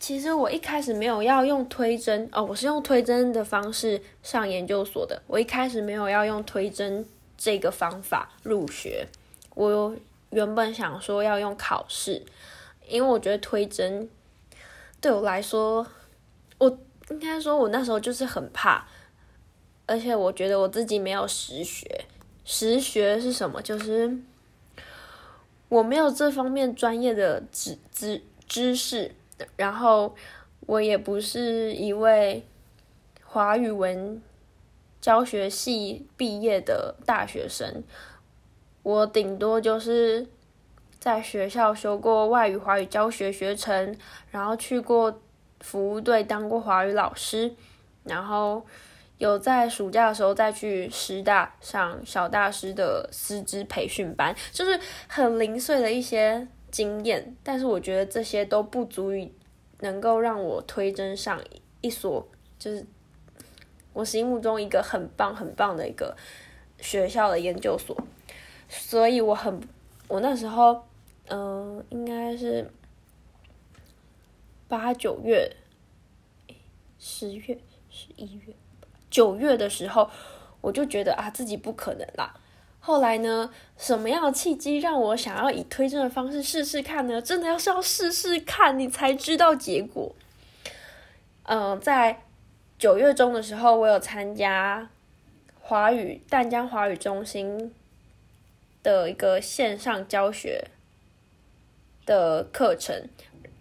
[0.00, 5.22] 其实我一开始没有要用推甄哦，我是用推甄的方式上研究所的。
[5.26, 7.04] 我一开始没有要用推甄
[7.36, 9.06] 这个方法入学，
[9.54, 9.94] 我
[10.30, 12.24] 原本想说要用考试，
[12.88, 14.08] 因为我觉得推甄
[15.02, 15.86] 对我来说，
[16.56, 16.78] 我
[17.10, 18.88] 应该说我那时候就是很怕，
[19.84, 22.06] 而且我觉得我自己没有实学。
[22.46, 23.60] 实学是什么？
[23.60, 24.18] 就是。
[25.68, 29.14] 我没有这方面专业的知知知识，
[29.56, 30.14] 然后
[30.66, 32.44] 我也不是一位
[33.24, 34.20] 华语文
[35.00, 37.82] 教学系毕业的大学生，
[38.82, 40.26] 我顶多就是
[40.98, 43.96] 在学校修过外语华语教学学程，
[44.30, 45.20] 然后去过
[45.60, 47.54] 服务队当过华语老师，
[48.04, 48.64] 然后。
[49.18, 59.32] 有在暑假的时候再去师大上小大师的师资培训班，就是很零碎的一些经验，但是我觉得这些都不足以
[59.80, 61.42] 能够让我推甄上
[61.80, 62.84] 一所就是
[63.92, 66.16] 我心目中一个很棒很棒的一个
[66.80, 67.96] 学校的研究所，
[68.68, 69.60] 所以我很
[70.08, 70.84] 我那时候
[71.28, 72.70] 嗯应该是
[74.68, 75.56] 八九月、
[76.98, 77.58] 十月、
[77.90, 78.54] 十一月。
[79.10, 80.08] 九月的时候，
[80.60, 82.39] 我就觉得啊，自己不可能啦。
[82.90, 87.22] 后来呢，什么样的契机让我想要以推荐的方式试试看呢？
[87.22, 90.12] 真的要是要试试看，你才知道结果。
[91.44, 92.20] 嗯，在
[92.80, 94.90] 九月中的时候，我有参加
[95.60, 97.72] 华语淡江华语中心
[98.82, 100.64] 的一个线上教学
[102.04, 103.08] 的课程。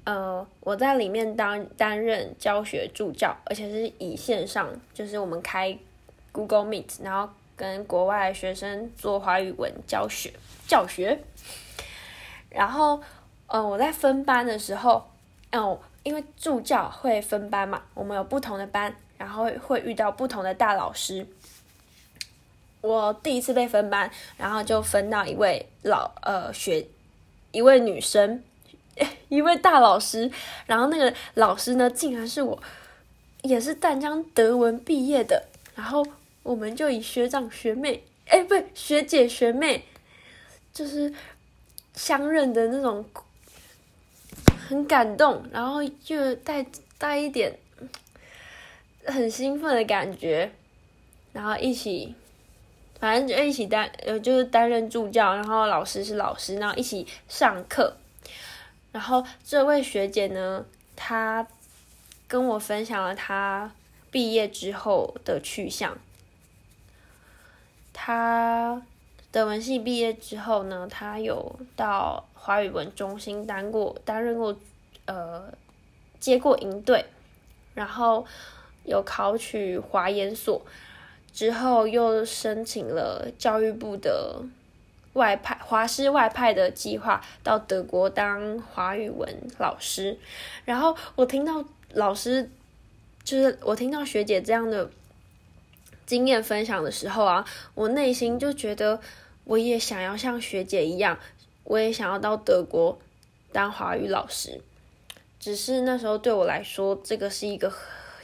[0.05, 5.77] 呃，我在里面当担任教学助教，而且是以线上，就是我们开
[6.31, 10.31] Google Meet，然后跟国外学生做华语文教学
[10.65, 11.19] 教学。
[12.49, 13.01] 然后，
[13.47, 15.05] 嗯，我在分班的时候，
[15.51, 21.27] 哦，因为助教会分班嘛，我们有不同的班，然后会遇到不同的大老师。
[22.79, 26.87] 我第一次被分班，然后就分到一位老呃学
[27.51, 28.41] 一位女生。
[29.29, 30.29] 一位大老师，
[30.65, 32.61] 然后那个老师呢，竟然是我，
[33.43, 36.05] 也是淡江德文毕业的，然后
[36.43, 39.83] 我们就以学长学妹，哎，不对，学姐学妹，
[40.73, 41.13] 就是
[41.93, 43.05] 相认的那种，
[44.67, 46.65] 很感动，然后就带
[46.97, 47.57] 带一点
[49.05, 50.51] 很兴奋的感觉，
[51.33, 52.15] 然后一起，
[52.99, 57.95] 反正就一起担，呃，就是担任助教，然后老师是老师，然后一起上课。
[58.91, 60.65] 然后这位学姐呢，
[60.95, 61.45] 她
[62.27, 63.71] 跟我分享了她
[64.09, 65.97] 毕业之后的去向。
[68.09, 68.81] 他
[69.31, 74.57] 德文系毕业之后呢，他有到华语文中心当过担任过
[75.05, 75.53] 呃
[76.19, 77.05] 接过营队，
[77.75, 78.25] 然后
[78.83, 80.59] 有考取华研所，
[81.31, 84.41] 之后又申请了教育部的。
[85.13, 90.17] 外派华师外派的计划到德国当华语文老师，
[90.65, 92.49] 然后我听到老师
[93.23, 94.89] 就是我听到学姐这样的
[96.09, 97.45] 经验分享的时候啊，
[97.75, 98.99] 我内心就觉得
[99.43, 101.19] 我也想要像学姐一样，
[101.63, 102.97] 我也想要到德国
[103.51, 104.59] 当华语老师，
[105.39, 107.71] 只是那时候对我来说，这个是一个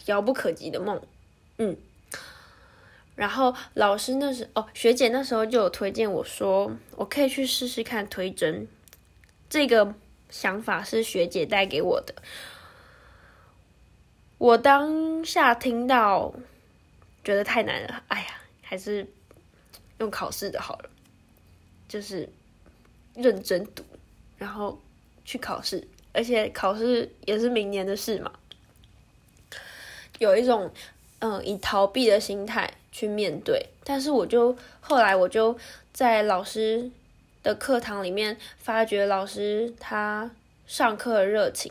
[0.07, 0.99] 遥不可及的梦，
[1.59, 1.77] 嗯。
[3.13, 8.67] 然后老师那时哦，学姐那时候就有推荐我说，我可以去试试看推甄。
[9.47, 9.93] 这个
[10.31, 12.15] 想法是学姐带给我的。
[14.39, 16.33] 我当下听到，
[17.25, 18.03] 觉得太难了。
[18.07, 18.27] 哎呀，
[18.61, 19.05] 还是
[19.97, 20.89] 用考试的好了，
[21.89, 22.29] 就是
[23.15, 23.83] 认真读，
[24.37, 24.79] 然后
[25.25, 28.31] 去考试，而且考试也是明年的事嘛。
[30.19, 30.71] 有一种
[31.19, 32.73] 嗯，以逃避的心态。
[32.95, 35.59] 去面对，但是我就后来我就
[35.91, 36.89] 在老师
[37.43, 40.31] 的课堂里面发觉老师他
[40.65, 41.69] 上课的热情，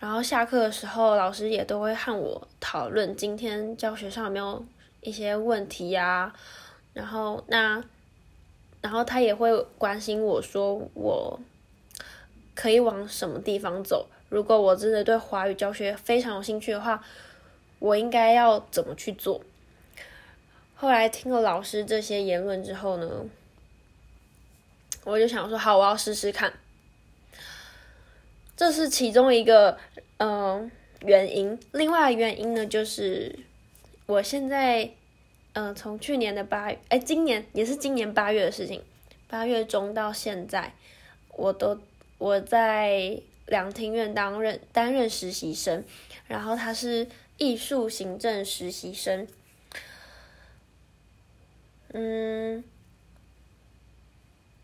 [0.00, 4.64] 然后下课的时候老师也都会和我讨论今天教学上有没有
[5.02, 6.32] 一些问题呀，
[6.94, 7.84] 然后那
[8.80, 11.38] 然后他也会关心我说我
[12.54, 17.04] 可以往什么地方走，如果我真的对华语教学非常有兴趣的话，
[17.78, 19.42] 我应该要怎么去做？
[20.74, 23.26] 后来听了老师这些言论之后呢，
[25.04, 26.50] 我就想说，好，我要试试看。
[28.60, 29.78] 这是其中一个
[30.18, 31.58] 嗯原因。
[31.72, 33.38] 另外原因呢，就是
[34.04, 34.90] 我现在
[35.54, 38.82] 嗯从去年的八，哎，今年也是今年八月的事情，
[39.28, 40.74] 八月中到现在，
[41.38, 41.80] 我都
[42.18, 45.82] 我在两厅院担任担任实习生，
[46.28, 47.08] 然后他是
[47.38, 49.26] 艺术行政实习生。
[51.94, 52.62] 嗯，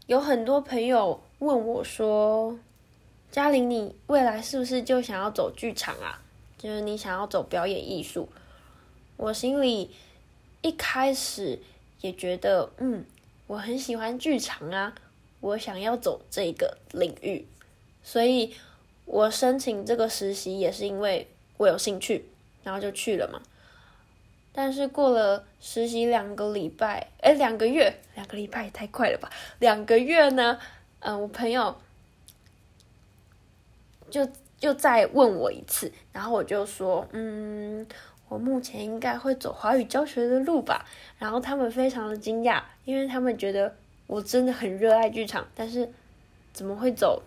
[0.04, 2.58] 有很多朋友问我说
[3.30, 6.22] ：“嘉玲，你未来是不是就想要走剧场啊？
[6.56, 8.28] 就是你想要走表演艺术？”
[9.18, 9.90] 我心里
[10.60, 11.58] 一开始
[12.00, 13.04] 也觉得，嗯，
[13.46, 14.94] 我很喜欢剧场啊，
[15.40, 17.46] 我想要走这个领域，
[18.02, 18.54] 所以
[19.04, 22.26] 我申请这个实习也是因为我有兴趣，
[22.62, 23.40] 然后就去了嘛。
[24.52, 29.30] 但是过了实习两个礼拜，哎，两个月，两个礼拜也太快了吧？
[29.58, 30.58] 两个月呢？
[31.00, 31.76] 嗯，我朋友
[34.16, 37.86] 就就再问我一次，然后我就说，嗯，
[38.30, 40.86] 我目前应该会走华语教学的路吧。
[41.18, 45.92] 然后他们非常的惊讶，因为他们觉得我真的很热爱剧场，但是
[46.54, 47.22] 怎么会走？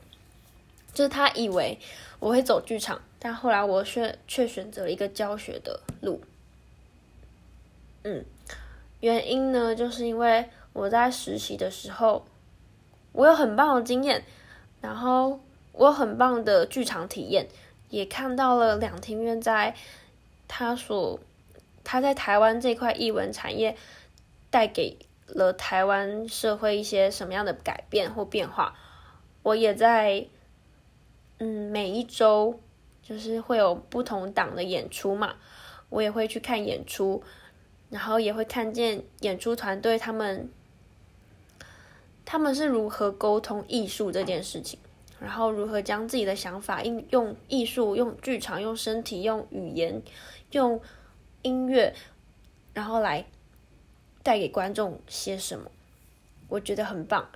[0.91, 1.77] 就是他以为
[2.19, 6.19] 我会走剧场，但后来我却却选择了一个教学的路。
[8.03, 8.25] 嗯，
[9.01, 12.25] 原因呢，就是因为我在实习的时候，
[13.11, 14.23] 我有很棒的经验，
[14.81, 15.39] 然后
[15.79, 17.47] 我很棒的剧场体验，
[17.89, 19.73] 也看到了两厅院在
[20.45, 21.17] 他所
[21.85, 23.77] 他在台湾这块艺文产业
[24.49, 28.75] 带给了台湾社会一些什么样的改变或变化。
[29.41, 30.27] 我也在
[31.37, 32.59] 嗯每一周
[33.01, 35.35] 就是会有不同档的演出嘛，
[35.87, 37.23] 我也会去看演出，
[37.89, 40.51] 然后也会看见演出团队他们
[42.25, 44.77] 他们是如何沟通艺术这件事情，
[45.19, 50.01] 然后如何将自己的想法应用艺术、用剧场、用身体、用语言、
[50.51, 50.81] 用
[51.41, 51.93] 音乐，
[52.73, 53.25] 然后来
[54.23, 55.69] 带给观众些什么，
[56.47, 57.29] 我觉得很棒。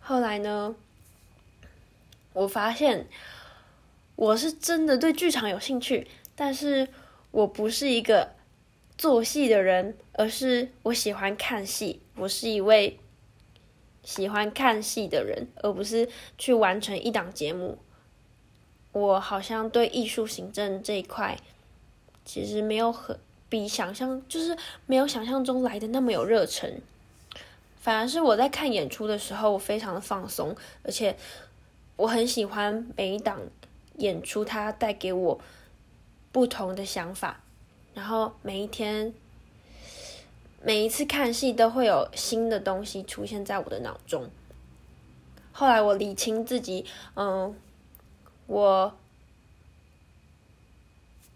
[0.00, 0.74] 后来呢，
[2.32, 3.06] 我发现
[4.16, 6.88] 我是真的对剧场有兴趣，但是
[7.30, 8.32] 我不是一个
[8.96, 12.00] 做戏的人，而是我喜欢看戏。
[12.16, 12.98] 我是一位
[14.08, 17.76] 喜欢看戏的人，而不是去完成一档节目。
[18.92, 21.38] 我好像对艺术行政这一块，
[22.24, 23.18] 其实没有很
[23.50, 24.56] 比想象，就是
[24.86, 26.80] 没有想象中来的那么有热忱。
[27.76, 31.14] 反而是我在看演出的时候，我非常的放松，而且
[31.96, 33.38] 我很喜欢每一档
[33.96, 35.38] 演出，它带给我
[36.32, 37.42] 不同的想法。
[37.92, 39.12] 然后每一天，
[40.62, 44.28] 每一次看戏都会有新的东西出现在我的脑中。
[45.52, 46.84] 后来我理清自己，
[47.14, 47.54] 嗯，
[48.46, 48.96] 我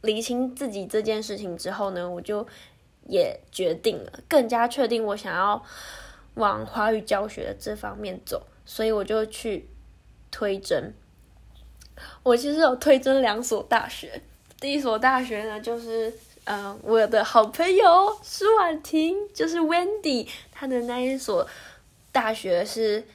[0.00, 2.46] 理清自己这件事情之后呢，我就
[3.08, 5.64] 也决定了，更加确定我想要。
[6.36, 9.68] 往华语教学的这方面走，所以我就去
[10.30, 10.94] 推甄。
[12.22, 14.22] 我其实有推甄两所大学，
[14.58, 16.10] 第一所大学呢，就是
[16.44, 21.48] 嗯，我的好朋友舒婉婷，就是 Wendy，她的那一所
[22.10, 23.06] 大学是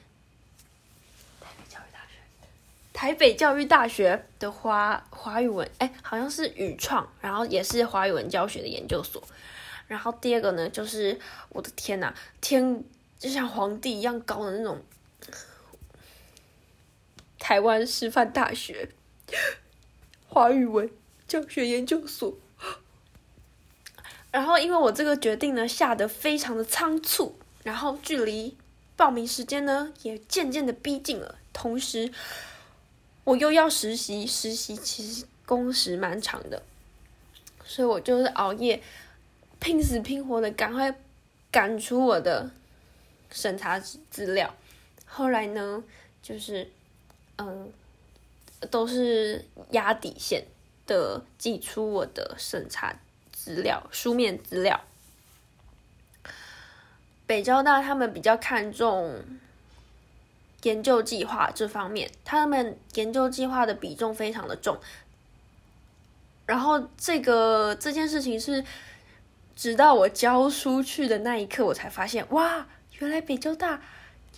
[1.34, 2.18] 台北教育大学，
[2.94, 9.22] 台北教育大学的华华语文，哎，好像是语创，然后也是华语文教学的研究所。
[9.86, 11.18] 然后第二个呢，就是
[11.50, 12.82] 我的天呐，天！
[13.18, 14.80] 就像皇帝一样高的那种，
[17.38, 18.88] 台湾师范大学
[20.28, 20.88] 华语文
[21.26, 22.32] 教学研究所。
[24.38, 27.34] 然后，因为我这个决定呢下得非常的仓促，
[27.64, 28.56] 然后距离
[28.94, 32.12] 报名时间呢也渐渐的逼近了，同时
[33.24, 36.62] 我又要实习，实习其实工时蛮长的，
[37.64, 38.80] 所以我就是熬夜，
[39.58, 40.94] 拼死拼活的赶快
[41.50, 42.50] 赶出我的。
[43.30, 44.54] 审查资料，
[45.04, 45.84] 后来呢，
[46.22, 46.66] 就是
[47.36, 47.70] 嗯，
[48.70, 50.46] 都是压底线
[50.86, 52.98] 的寄出我的审查
[53.44, 54.80] 资料、书面资料。
[57.26, 59.22] 北交大他们比较看重
[60.62, 64.76] 研究计划这方面，他们研究计划的比重非常的重。
[66.46, 68.64] 然后这个这件事情是，
[69.54, 72.66] 直到我交出去的那一刻，我才发现，哇！
[72.98, 73.80] 原来北交大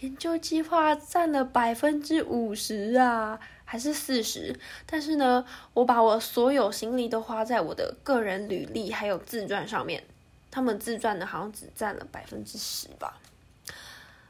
[0.00, 3.40] 研究计划占了百分之五十啊，
[3.70, 4.58] 还是四十？
[4.84, 10.02] 但是呢，我把我所有心力都花在我的个人履历还有自传上面，
[10.50, 13.20] 他们自传的好像只占了百分之十吧。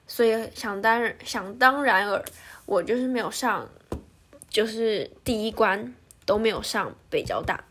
[0.07, 2.23] 所以想当然想当然尔，
[2.67, 3.67] 我就是没有上，
[4.51, 5.95] 就是第一关
[6.27, 7.65] 都没有上北交大。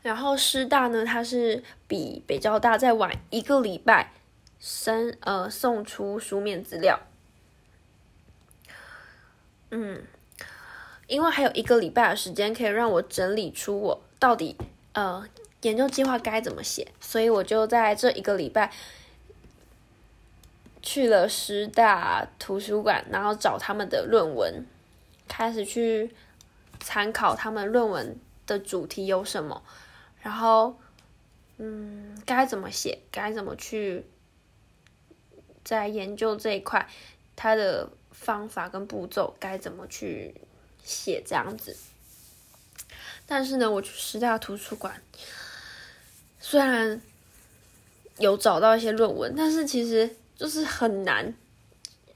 [0.00, 4.12] 然后师大呢，它是比北交大再晚一个礼拜。
[4.60, 6.98] 生呃送出书面资料，
[9.70, 10.02] 嗯，
[11.06, 14.56] 因为还有一个礼拜的时间可以让我整理出我到底
[14.92, 15.24] 呃
[15.62, 18.72] 研究计划该怎么写，所以我就在这一个礼拜
[20.82, 24.66] 去了师大图书馆，然后找他们的论文，
[25.28, 26.14] 开始去
[26.80, 29.62] 参考他们论文的主题有什么，
[30.20, 30.76] 然后
[31.58, 34.06] 嗯该怎么写，该怎么去。
[35.64, 36.86] 在研究这一块，
[37.34, 40.34] 它的方法跟步骤该怎么去
[40.84, 41.76] 写这样子。
[43.26, 45.02] 但是呢，我去师大图书馆，
[46.38, 47.00] 虽然
[48.18, 51.34] 有找到一些论文，但是其实就是很难，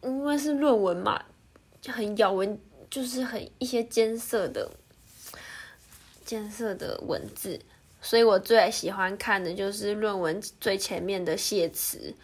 [0.03, 1.25] 因为是论文嘛，
[1.81, 2.61] 就很咬文，
[2.91, 4.71] 就是很一些艰涩的、
[6.27, 7.59] 艰涩的文字，
[8.03, 12.15] 所以我最喜欢看的就是论文最前面的谢词。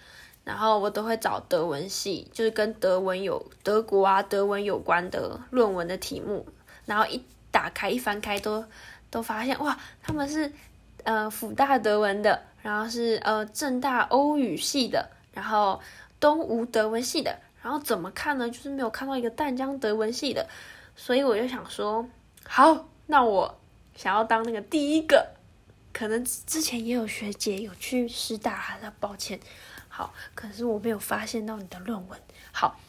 [0.44, 6.46] 然后我都会找德文系，就是跟德文有德国啊德文有关的论文的题目。
[6.84, 8.62] 然后一打开一翻开，都
[9.10, 10.52] 都发现哇，他们是
[11.02, 15.80] 呃辅大德文的，然后是呃正大欧语系的，然后
[16.20, 17.38] 东吴德文系的。
[17.62, 18.50] 然后怎么看呢？
[18.50, 20.46] 就是没有看到一个淡江德文系的，
[20.94, 22.06] 所以我就想说，
[22.46, 23.58] 好，那我
[23.96, 25.26] 想要当那个第一个。
[25.94, 29.38] 可能之前也有学姐有去师大，那抱歉。
[29.96, 32.20] 好，可是我没有发现到你的论文。
[32.50, 32.80] 好，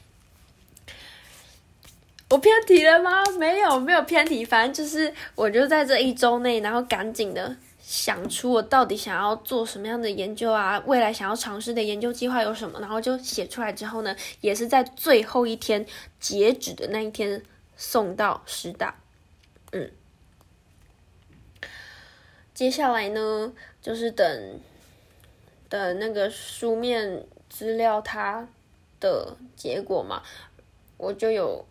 [2.31, 3.23] 我偏题了吗？
[3.37, 4.43] 没有，没有偏题。
[4.43, 15.85] 反正就是，我就在这一周内，然后赶紧的想出我到底想要做什么样的研究啊，未来想要尝试的研究计划有什么，然后就写出来之后呢，也是在最后一天
[16.19, 17.43] 截止的那一天
[17.77, 18.95] 送到师大。
[19.71, 19.91] 嗯，
[22.55, 24.59] 接下来呢，就是等
[25.75, 28.47] 的那个书面资料它
[29.01, 30.21] 的结果嘛，
[30.97, 31.65] 我就有。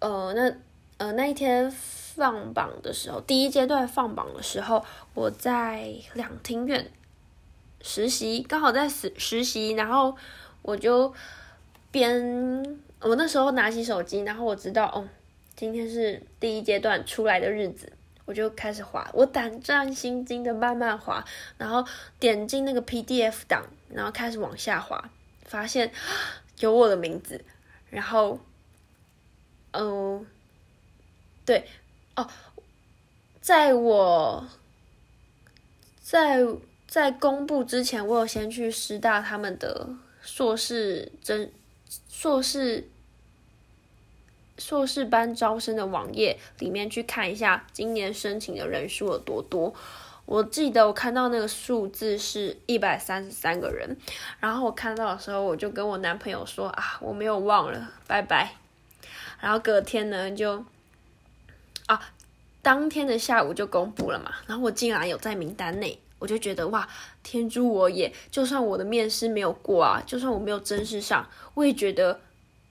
[0.00, 0.54] 呃，那
[0.98, 6.88] 呃那一天放榜的时候，第一阶段放榜的时候，我在两厅院
[7.80, 10.16] 实习，刚好在实实习，然后
[10.62, 11.12] 我就
[11.90, 15.08] 边我那时候拿起手机，然后我知道哦，
[15.56, 17.92] 今天是第一阶段出来的日子，
[18.28, 21.24] 我就开始滑，我胆战心惊的慢慢滑，
[21.56, 21.82] 然后
[22.20, 25.10] 点进那个 PDF 档，然后开始往下滑，
[25.46, 25.90] 发现
[26.60, 27.42] 有我的名字，
[27.90, 28.38] 然后。
[29.70, 30.26] 嗯，
[31.44, 31.68] 对，
[32.16, 32.26] 哦，
[33.38, 34.48] 在我，
[36.00, 36.42] 在
[36.86, 39.90] 在公布之前，我有先去师大他们的
[40.22, 41.52] 硕士真
[42.08, 42.88] 硕士
[44.58, 49.72] 硕士班招生的网页里面去看一下今年申请的人数有多多。
[50.26, 53.96] 我记得我看到那个数字是一百三十三个人，
[54.40, 58.52] 然后我看到的时候，我就跟我男朋友说啊，我没有忘了，拜拜。
[59.40, 60.62] 然后隔天呢，就
[61.86, 62.10] 啊，
[62.60, 64.32] 当天的下午就公布了嘛。
[64.46, 66.86] 然后我竟然有在名单内，我就觉得哇，
[67.22, 68.12] 天助我也！
[68.30, 72.20] 就算我的面试没有过啊，就算我没有正式上，我也觉得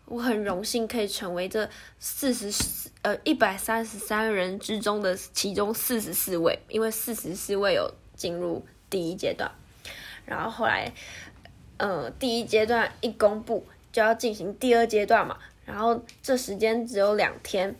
[0.07, 9.51] 我很荣幸可以成为这四十四呃一百三十三人之中的其中四十四位，因为四十四位有进入第一阶段。
[10.25, 10.91] 然后后来，
[11.77, 15.37] 呃，第一阶段一公布，就要进行第二阶段嘛。
[15.65, 17.75] 然后这时间只有两天，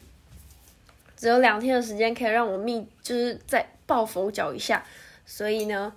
[1.15, 4.85] 只有两天的时间可以让我密，就是再抱佛脚一下。
[5.25, 5.93] 所以呢，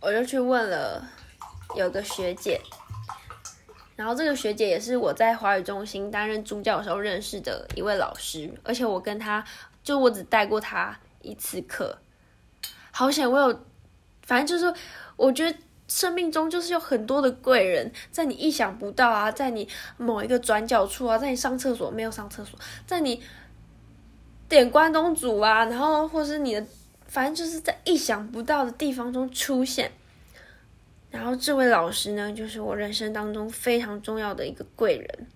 [0.00, 1.08] 我就去问了
[1.76, 2.60] 有个学姐，
[3.98, 9.44] 然后这个学姐也是我在华语中心担任助教的时候认识的一位老师，而且我跟她
[9.82, 11.98] 就我只带过她一次课，
[12.92, 13.60] 好险我有，
[14.22, 14.72] 反正就是
[15.16, 15.58] 我觉得。
[15.90, 23.22] 生命中就是有很多的贵人，在你意想不到啊，在你某一个转角处啊，在你上厕所没有上厕所，在你
[24.50, 26.66] 点关东煮啊，然后或是你的，
[27.06, 29.90] 反正就是在意想不到的地方中出现。
[31.10, 35.26] 然后这位老师呢，就是我人生当中非常重要的一个贵人，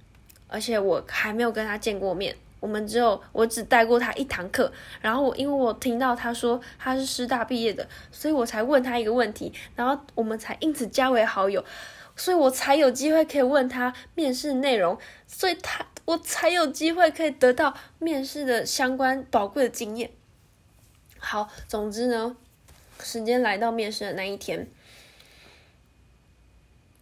[0.46, 2.36] 而且我还没有跟他见过面。
[2.60, 11.64] 我们只有我只带过他一堂课，然后我因为我听到他说他是师大毕业的，所以我才问他一个问题，然后我们才因此加为好友，
[12.14, 14.96] 所以我才有机会可以问他面试内容，
[15.26, 20.12] 所以他我才有机会可以得到面试的相关宝贵的经验。
[21.18, 22.36] 好，总之呢，
[23.00, 24.68] 时间来到面试的那一天，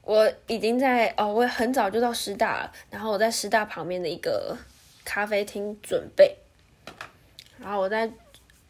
[0.02, 4.56] 我已经在哦，我很早就到师大了，然后我在师大旁边的一个。
[5.02, 6.36] 咖啡厅准备，
[7.58, 8.08] 然后我在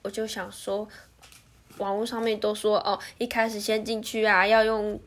[0.01, 0.89] 我就想说，
[1.77, 4.99] 网络上面都说哦，一开始先进去啊，要用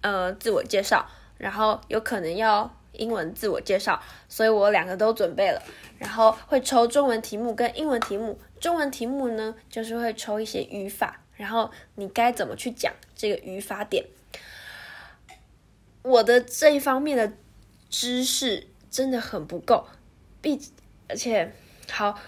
[0.00, 5.62] 呃自我介绍，然后有可能要英文自我介绍，所以我两个都准备了，
[5.98, 14.02] 然后会抽中文题目跟英文题目，中文题目呢就是会抽一些语法，然后你该怎么去讲这个语法点，
[16.04, 17.32] 我的这一方面的
[17.88, 19.86] 知识真的很不够。
[20.42, 20.60] 毕，
[21.08, 21.50] 而且
[21.90, 22.20] 好，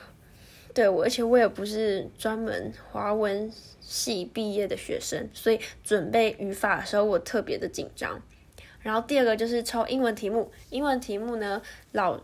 [0.73, 3.53] 对我，而且我也不是专门华文
[3.83, 8.23] 系毕业的学生，所以准备语法的时候我特别的紧张。
[8.81, 11.61] 然后第二个就是抽英文题目，英文题目呢，
[11.93, 12.19] 老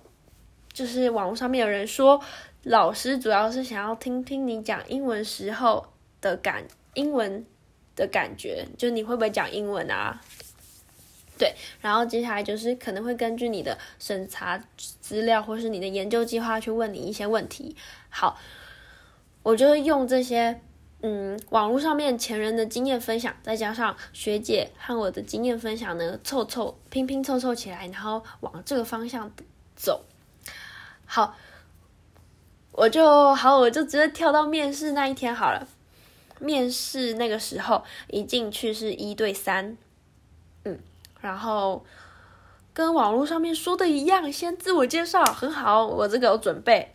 [0.72, 2.18] 就是网络上面有人说，
[2.62, 5.86] 老师主要是想要听听你讲英文时候
[6.22, 7.44] 的感，英文
[7.94, 10.22] 的感觉，就你会不会讲英文啊？
[11.42, 17.74] 对，然后接下来就是可能会根据你的审查资料或是你的研究计划去问你一些问题。
[18.10, 18.38] 好，
[19.42, 20.60] 我就会用这些
[21.00, 29.28] 嗯网络上面前人的经验分享，再加上学姐和我的经验分享呢，凑凑拼拼凑凑起来，然后往这个方向
[29.74, 30.04] 走。
[31.04, 31.34] 好，
[32.70, 35.66] 我就好，我就直接跳到面试那一天好了。
[36.38, 39.76] 面试那个时候一进去是一对三。
[41.22, 41.82] 然后
[42.74, 46.94] 跟网络上面说的一样，先自我介绍，很好，我这个有准备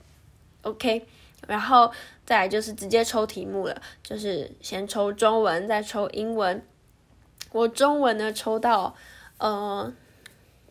[0.61, 1.07] ，OK。
[1.47, 1.91] 然后
[2.25, 6.61] 再来就是直接抽题目了，就是先抽中文，再抽英文。
[7.51, 8.93] 我中文呢抽到
[9.37, 9.93] 呃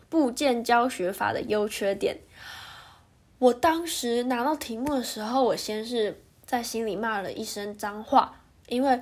[0.09, 2.19] 部件教学法的优缺点。
[3.39, 9.01] 我当时拿到题目的时候，我先是在心里骂了一声脏话，因为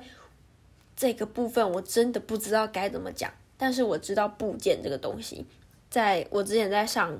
[0.96, 3.30] 这个部分我真的不知道该怎么讲。
[3.56, 5.46] 但是我知道部件这个东西，
[5.88, 7.16] 在我之前在上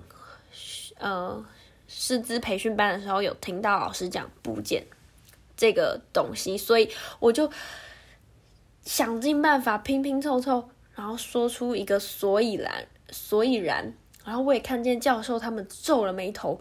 [0.99, 1.45] 呃
[1.89, 4.85] 师资培训班的时候，有听到老师讲部件
[5.57, 7.51] 这个东西，所以我就
[8.83, 13.95] 想尽办法拼拼凑凑，然后说出一个所以然，所以然。
[14.25, 16.61] 然后我也看见教授他们皱了眉头。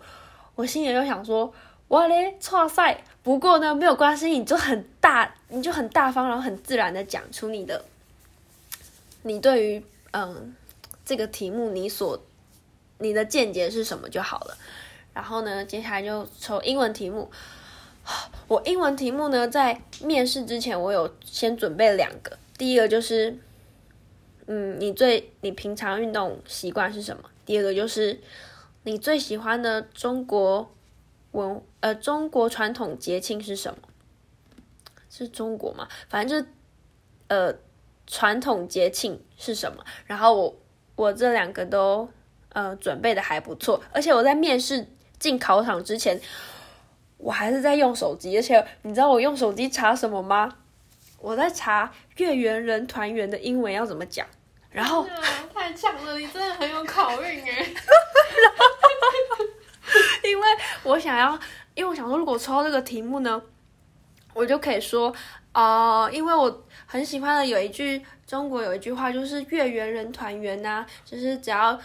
[0.54, 1.52] 我心里就想说，
[1.88, 3.04] 哇嘞，错赛。
[3.24, 7.84] 不过呢，没有关系，你就很大，你就很大方，然后很自然的讲出你的，
[9.26, 10.56] 你对于嗯
[11.04, 12.24] 这个题目你所
[13.00, 14.58] 你的见解是什么就好了。
[15.14, 17.30] 然后呢，接下来就抽英文题目。
[18.48, 22.38] 我英文题目呢，在面试之前，我有先准备两个。
[22.58, 23.38] 第一个就是，
[24.46, 27.24] 嗯，你最你平常运动习惯是什么？
[27.46, 28.22] 第二个就是。
[28.88, 30.72] 你最喜欢的中国
[31.32, 33.80] 文呃中国传统节庆是什么？
[35.10, 35.88] 是中国吗？
[36.08, 36.54] 反正就是
[37.30, 37.52] 呃
[38.08, 39.84] 传统节庆是什么？
[40.06, 40.56] 然后我
[40.96, 42.08] 我这两个都
[42.54, 44.88] 呃准备的还不错，而且我在面试
[45.20, 46.20] 进考场之前，
[47.18, 50.58] 我还是在用手机，而且你知道我用手机查什么吗？
[51.20, 54.28] 我在查月圆人团圆的英文要怎么讲。
[54.70, 55.08] 然后
[55.54, 57.66] 太强了，你真的很有考运哎！
[60.26, 60.48] 因为
[60.84, 61.40] 我想要，
[61.74, 63.42] 因为我想说，如果抽到这个题目呢，
[64.34, 65.16] 我就可以说，
[65.56, 71.80] 哦，因为我很喜欢的有一句中国有一句话，就是月圆人团圆呐，就是只要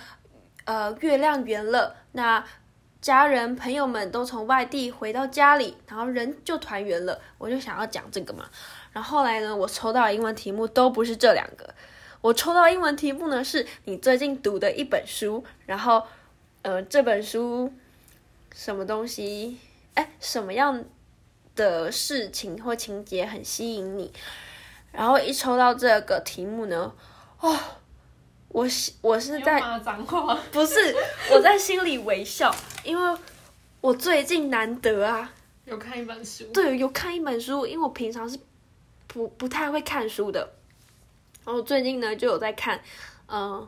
[0.64, 2.44] 呃月亮圆了，那
[3.00, 7.20] 家人朋友们都从外地回到家里，然后人就团圆了。
[7.38, 8.44] 我就想要讲这个嘛。
[8.92, 11.72] 然后后来呢，我抽到英文题目都不是这两个。
[12.20, 16.02] 我抽到英文题目呢，是你最近读的一本书，然后，
[16.62, 17.72] 呃，这本书
[18.52, 19.58] 什么东西？
[19.94, 20.84] 哎，什么样
[21.54, 24.12] 的事情或情节很吸引你？
[24.92, 26.92] 然后一抽到这个题目呢，
[27.38, 27.58] 哦，
[28.48, 28.66] 我
[29.00, 29.60] 我是在
[30.50, 30.96] 不是
[31.30, 33.18] 我在心里微笑，因为
[33.80, 35.32] 我最近难得啊，
[35.64, 38.38] 有看一本书，对，有看一本书，因为我平常是
[39.06, 40.54] 不不太会看书的。
[41.44, 42.80] 然后最近呢，就有在看，
[43.28, 43.66] 嗯，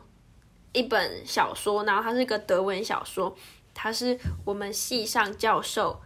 [0.73, 3.35] 一本小说，然后它是一个德文小说，
[3.73, 6.01] 它是我们系上教授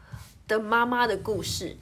[0.48, 1.76] 的妈妈的故事，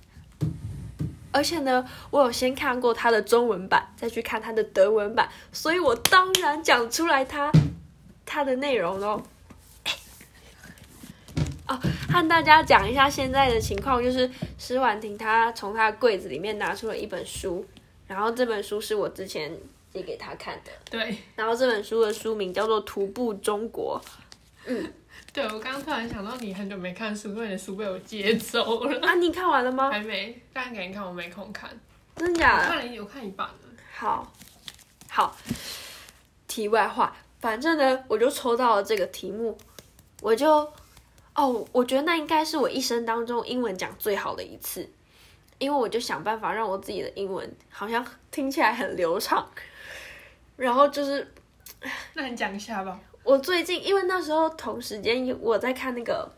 [1.32, 7.52] 而且呢，我有先看过它的中文版，再去看它的德文版，所以我当然讲出来它
[8.26, 9.22] 它的内容喽。
[11.68, 11.80] 哦，
[12.12, 17.66] 和大家讲一下现在的情况，就是施婉婷她从她的柜子里面拿出了一本书，
[18.08, 19.58] 然后这本书是我之前。
[19.96, 21.18] 寄给她看的，对。
[21.38, 23.98] 然后这本书的书名叫做《徒步中国》。
[24.66, 24.92] 嗯，
[25.36, 29.06] 对我刚刚突然想到，你很久没看书，因为你的书被我借走了。
[29.06, 29.92] 啊，你看完了吗？
[29.92, 31.70] 还没，刚给你看，我没空看。
[32.16, 32.68] 真的假的？
[32.70, 33.54] 看了我看一半了。
[33.94, 34.32] 好，
[35.10, 35.36] 好。
[36.48, 39.58] 题外话，反正呢，我就抽到了这个题目，
[40.22, 40.72] 我就，
[41.34, 44.90] 哦，我觉得那应该是我一生当中英文讲最好的一次，
[45.58, 49.46] 因为我就想办法让我自己的英文好像听起来很流畅。
[50.56, 51.30] 然后就是，
[52.14, 52.98] 那你讲一下吧。
[53.26, 56.32] 我最近因为那时候同时间我在看那个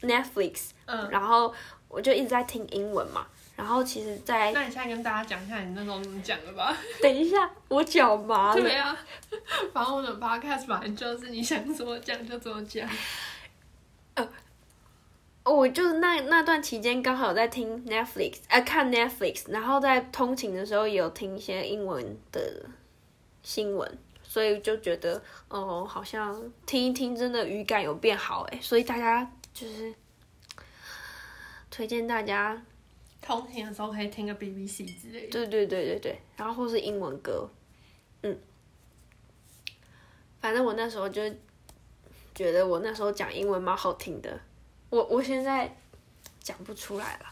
[0.00, 1.54] Netflix，嗯，然后
[1.86, 3.26] 我就一直在听英文嘛。
[3.54, 6.74] 然后其实，在那你现在跟大家讲一下你那时候怎么讲的吧。
[7.02, 8.60] 等一下，我脚麻了。
[8.60, 8.96] 对啊，
[9.72, 12.88] 反正我的 podcast 本来就是你想怎么讲就怎么讲。
[14.14, 14.28] 呃，
[15.44, 22.64] 我就是那那段期间刚好在听 Netflix，呃，看 Netflix，然后在通勤的时候也有听一些英文的。
[23.40, 23.98] 新闻，
[24.30, 29.92] 所以就觉得，哦，好像听一听，真的语感有变好哎，所以大家就是
[31.70, 32.62] 推荐大家
[33.22, 35.30] 通勤的时候可以听个 BBC 之类的。
[35.32, 37.48] 对对对对对，然后或是英文歌，
[38.20, 38.38] 嗯，
[40.42, 41.22] 反正我那时候就
[42.34, 44.38] 觉得我那时候讲英文蛮好听的，
[44.90, 45.74] 我我现在
[46.38, 47.26] 讲不出来了，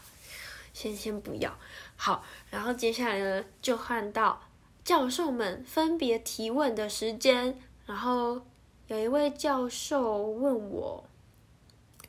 [0.73, 1.55] 先先不要，
[1.95, 4.41] 好，然后接下来呢就换到。
[4.87, 8.39] 教授们分别提问的时间，然后
[8.87, 11.03] 有一位教授问我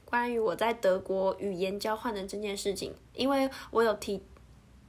[0.04, 4.22] 关于我在德国语言交换的这件事情，因为我有提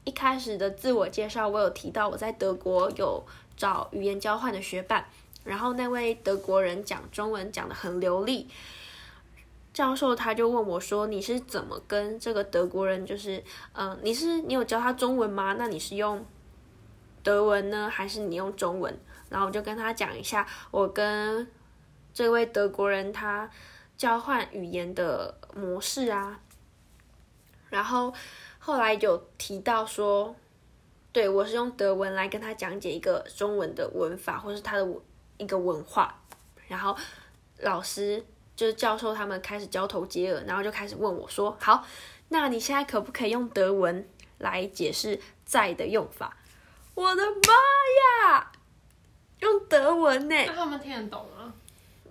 [0.03, 3.23] 一开始的自我介绍，我有提到我在德国有
[3.57, 5.07] 找语言交换的学伴，
[5.43, 8.47] 然后那位德国人讲中文讲的很流利，
[9.73, 15.55] 教授他就问我说：“你是怎么跟这个德国人，就是嗯，你是你有教他中文吗？
[15.57, 16.23] 那你是用？”
[17.23, 18.99] 德文呢，还是你用中文？
[19.29, 21.47] 然后我就跟他讲一下我跟
[22.13, 23.47] 这位德国人他
[23.95, 26.39] 交换语言的模式啊，
[27.69, 28.11] 然后
[28.57, 30.35] 后来有提到说，
[31.11, 34.87] 对我是用德文来跟他讲解一个中文的文法，或是他的
[35.37, 36.19] 一个文化，
[36.67, 36.97] 然后
[37.59, 41.85] 老师就是教授他们开始交头接耳，然后就开始问我说：“好，
[42.29, 44.07] 那你现在可不可以用德文
[44.39, 46.35] 来解释在的用法？”
[46.99, 48.51] 我的妈呀！
[49.39, 50.35] 用德文呢？
[50.47, 51.53] 那他们听得懂吗？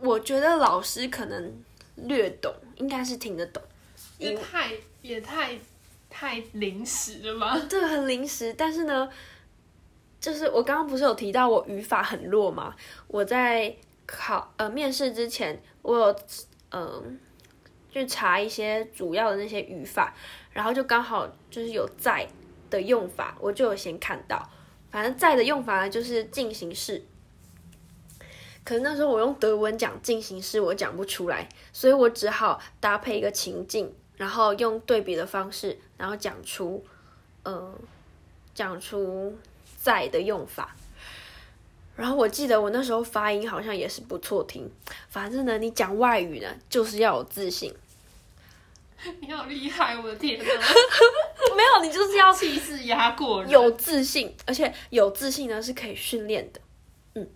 [0.00, 1.62] 我觉得老师可能
[1.96, 3.62] 略懂，应该是听得懂。
[4.16, 4.72] 也太
[5.02, 5.58] 也太
[6.08, 7.60] 太临时了吧？
[7.68, 8.54] 对，很临时。
[8.54, 9.06] 但是呢，
[10.18, 12.74] 就是我刚刚不是有提到我语法很弱吗？
[13.08, 13.76] 我在
[14.06, 16.20] 考呃面试之前，我有
[16.70, 17.20] 嗯
[17.92, 20.14] 去查一些主要的那些语法，
[20.50, 22.26] 然后就刚好就是有在
[22.70, 24.48] 的用法，我就有先看到。
[24.90, 27.02] 反正在的用法呢，就是进行式。
[28.64, 36.84] 可是那时候我用德文讲进行式，我讲不出来，所以我只好搭配一个情境，然后用对比的方式，然后讲出，
[37.44, 37.74] 呃，
[38.54, 39.36] 讲出
[39.82, 40.76] 在的用法。
[41.96, 44.70] 然后我记得我那时候发音好像也是不错听。
[45.08, 47.74] 反正呢，你讲外语呢，就是要有自信。
[49.20, 50.44] 你好厉害，我的天哪！
[51.56, 56.60] 没有，你就是要气势压过人，有自信，而且有自信呢是可以训练的。
[57.14, 57.28] 嗯，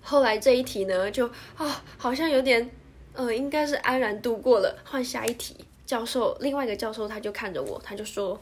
[0.00, 1.26] 后来这一题呢，就
[1.56, 2.70] 啊，好像有点，
[3.12, 4.78] 呃，应该是安然度过了。
[4.84, 8.40] 换下一题，教授，另外一个教授他就看着我，他就说，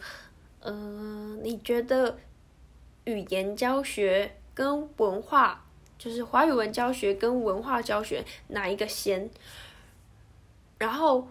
[0.61, 2.19] 嗯，你觉得
[3.05, 5.65] 语言教学跟文化，
[5.99, 9.31] 就是华语文教学跟文化教学哪一个先？
[10.77, 11.27] 然后。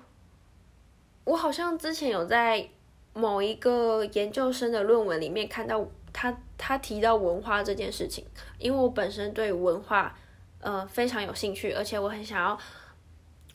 [1.26, 2.70] 我好像之前有在
[3.14, 8.24] 某一个研究生的论文里面看到他，他提到文化这件事情，
[8.60, 10.16] 因为我本身对文化
[10.60, 12.58] 呃非常有兴趣，而且我很想要，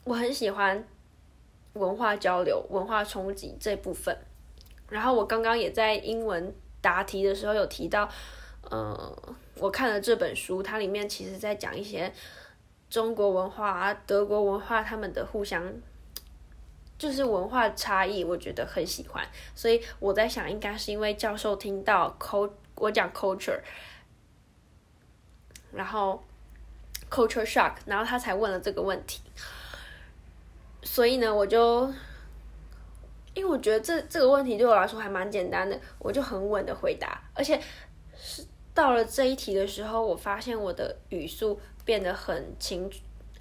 [0.03, 0.85] 我很喜欢
[1.73, 4.17] 文化交流、文化冲击这部分。
[4.89, 8.09] 然后我刚刚也在英文答题的时候有提到，
[8.69, 12.11] 呃，我看了这本书，它里面其实在讲一些
[12.89, 15.73] 中国文化啊、德国文化他们的互相。
[17.01, 23.59] 就是文化差异，我觉得很喜欢，所以我在想，应该是因为教授听到 “co” 我讲 culture，
[25.71, 26.23] 然后
[27.09, 29.19] culture shock，然后他才问了这个问题。
[30.83, 31.91] 所以呢，我就
[33.33, 37.59] 因为我觉得这这个问题对我来说还蛮简单的，我就很稳的回答，而且
[38.15, 38.45] 是
[38.75, 42.87] 到了这一题的时候，我发现我的语速变得很清，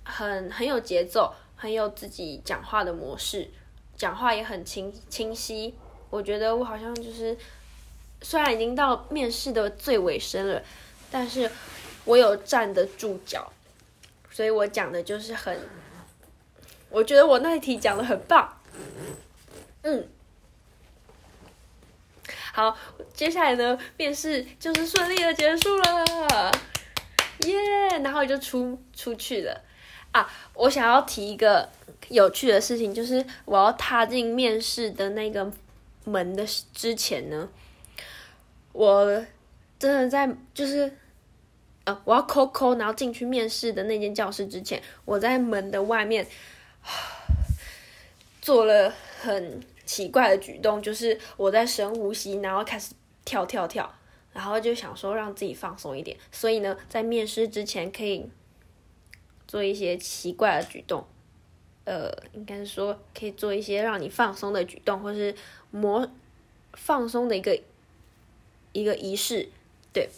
[0.02, 1.34] 很很有节奏。
[1.60, 3.50] 很有自己讲话的模式，
[3.94, 5.74] 讲话也很清清晰。
[6.08, 7.36] 我觉得我好像就是，
[8.22, 10.62] 虽然已经到面试的最尾声了，
[11.10, 11.50] 但是
[12.06, 13.52] 我有站得住脚，
[14.30, 15.54] 所以我讲的就是很，
[16.88, 18.58] 我觉得我那一题讲的很棒。
[19.82, 20.08] 嗯，
[22.54, 22.74] 好，
[23.12, 26.50] 接下来呢，面试就是顺利的结束了，
[27.40, 27.98] 耶！
[28.02, 29.60] 然后就出出去了。
[30.12, 31.68] 啊，我想要提一个
[32.08, 35.48] 有趣的事情，就是我要踏进面试的那个
[36.04, 36.44] 门的
[36.74, 37.48] 之前呢，
[38.72, 39.06] 我
[39.78, 40.92] 真的在就是
[41.84, 46.26] 呃，我要扣扣，然后进去面试的那间教室之前，我在门的外面
[48.42, 48.92] 做了
[49.22, 52.94] 很奇怪的举动，就是我在深呼吸，然后开始
[53.24, 53.94] 跳跳跳，
[54.32, 58.28] 然后就想说让自己放松一点，所以呢，在面试之前可以。
[59.50, 61.04] 做一些奇怪的举动，
[61.84, 65.34] 呃，应该是说可以做一些让你放松的举动，或是
[65.72, 66.08] 模
[66.74, 67.60] 放松的一个
[68.70, 69.48] 一个仪式，
[69.92, 70.08] 对。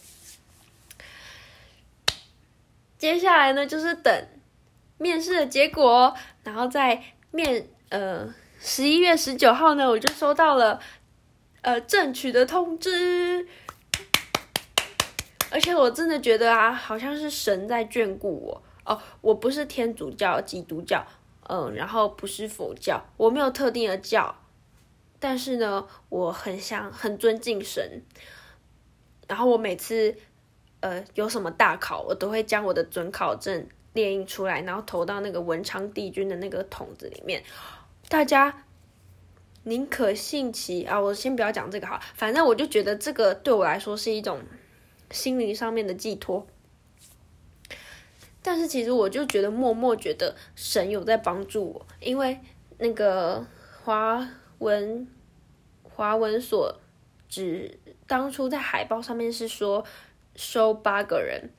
[2.99, 4.29] 接下来呢，就是等
[4.99, 6.15] 面试的结果，
[6.45, 10.79] 然后在面呃十一月十九号呢，我就收到了
[11.63, 13.49] 呃正取的通知，
[15.51, 18.63] 而且我真的觉得啊，好像是神在眷顾我。
[18.85, 21.07] 哦，我不是天主教、基督教，
[21.49, 24.35] 嗯，然后不是佛教，我没有特定的教，
[25.21, 28.03] 但是呢，我很想很尊敬神，
[29.29, 30.17] 然后我每次
[30.81, 37.43] 呃有什么大考，我都会将我的准考证列印出来，然后投到那个文昌帝君的那个桶子里面。
[38.09, 38.65] 大家
[39.63, 44.41] 宁可信其啊，我先不要讲这个哈，反正我就觉得这个对我来说是一种
[45.11, 46.45] 心灵上面的寄托。
[48.43, 52.41] 但是其实我就觉得默默觉得神有在帮助我，因为
[52.79, 53.47] 那个
[53.83, 54.29] 华
[54.59, 55.07] 文
[55.83, 56.81] 华文所
[57.29, 59.85] 只当初在海报上面是说
[60.35, 61.51] 收八个人，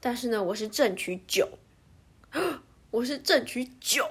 [0.00, 1.48] 但是呢我是正取九，
[2.90, 4.10] 我是正取九。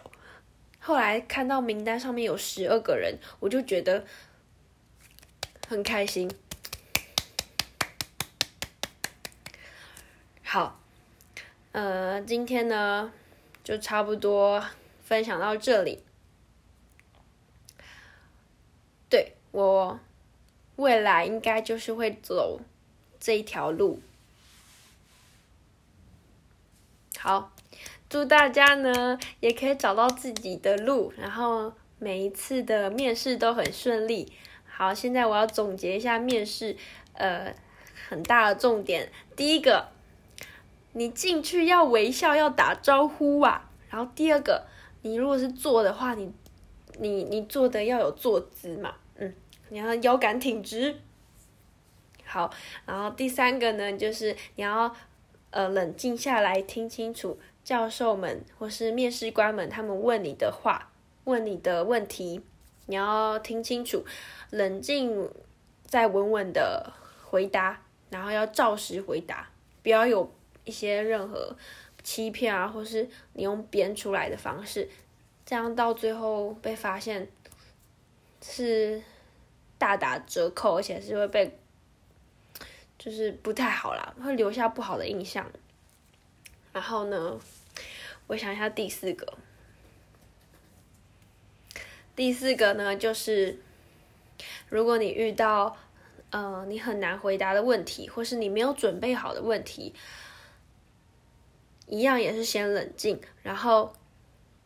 [0.79, 4.05] 后来看到名单上面有十二个人，我就觉得
[5.67, 6.31] 很开心。
[10.43, 10.79] 好，
[11.75, 13.11] 呃，今天呢
[13.61, 14.63] 就差不多
[15.03, 16.01] 分享到这里。
[19.09, 19.99] 对我
[20.77, 22.61] 未来应该就是会走
[23.19, 23.99] 这一条路。
[27.19, 27.51] 好，
[28.07, 34.31] 祝大家呢也可以找到自己的路，然后每一次的面试都很顺利。
[34.65, 36.77] 好，现在我要总结一下面试，
[37.11, 37.53] 呃，
[38.07, 39.11] 很大的重点。
[39.35, 39.93] 第一个。
[40.97, 43.69] 你进去要微笑，要打招呼啊。
[43.89, 44.65] 然后第二个，
[45.01, 46.31] 你如果是坐的话，你
[46.99, 49.33] 你你坐的要有坐姿嘛，嗯，
[49.67, 50.95] 你要腰杆挺直。
[52.25, 52.49] 好，
[52.85, 54.95] 然后第三个呢，就是你要
[55.49, 60.91] 呃冷静下来，听清楚教授们或是面试官们他们问你的话，
[61.25, 62.41] 问你的问题，
[62.85, 64.05] 你要听清楚，
[64.49, 65.29] 冷静
[65.83, 66.93] 再稳稳的
[67.25, 69.49] 回答，然后要照实回答，
[69.83, 70.31] 不要有。
[70.65, 71.55] 一些任何
[72.03, 74.89] 欺骗啊，或是你用编出来的方式，
[75.45, 77.27] 这样到最后被发现
[78.41, 79.01] 是
[79.77, 81.57] 大打折扣，而且是会被
[82.97, 85.49] 就是不太好啦，会留下不好的印象。
[86.73, 87.39] 然后呢，
[88.27, 89.37] 我想一下第四个，
[92.15, 93.59] 第四个呢就是
[94.69, 95.77] 如果你遇到
[96.31, 99.93] 呃你很难回答的问题，或是你没有准备好的问题。
[101.87, 103.93] 一样也是先冷静，然后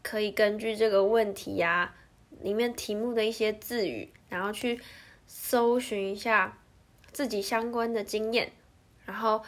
[0.01, 1.95] 可以根据这个问题呀
[2.41, 4.79] 里面题目的一些字语，然后去
[5.27, 6.57] 搜寻一下
[7.11, 8.53] 自己相关的经验，
[9.05, 9.43] 然后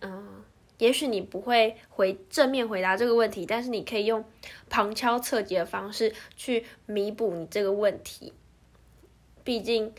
[0.00, 0.44] 嗯，
[0.78, 4.24] 也许你不会回正面回答这个问题，但是你可以用
[4.70, 8.32] 旁敲侧击的方式去弥补你这个问题，
[9.42, 9.92] 毕竟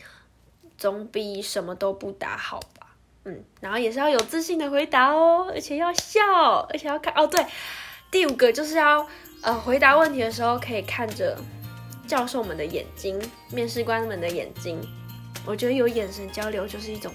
[0.78, 2.60] 总比什么都不答好。
[3.24, 7.26] 嗯，然后也是要有自信的回答哦，而且要笑，而且要看哦。
[7.26, 7.44] 对，
[8.10, 9.06] 第五个就是要
[9.42, 11.36] 呃回答问题的时候可以看着
[12.06, 14.80] 教授们的眼睛、面试官们的眼睛。
[15.44, 17.12] 我觉得有眼神交流就是一种，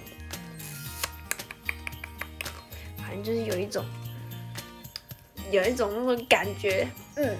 [2.97, 3.83] 反正就是有一种
[5.49, 6.87] 有一种那种感觉。
[7.15, 7.35] 嗯，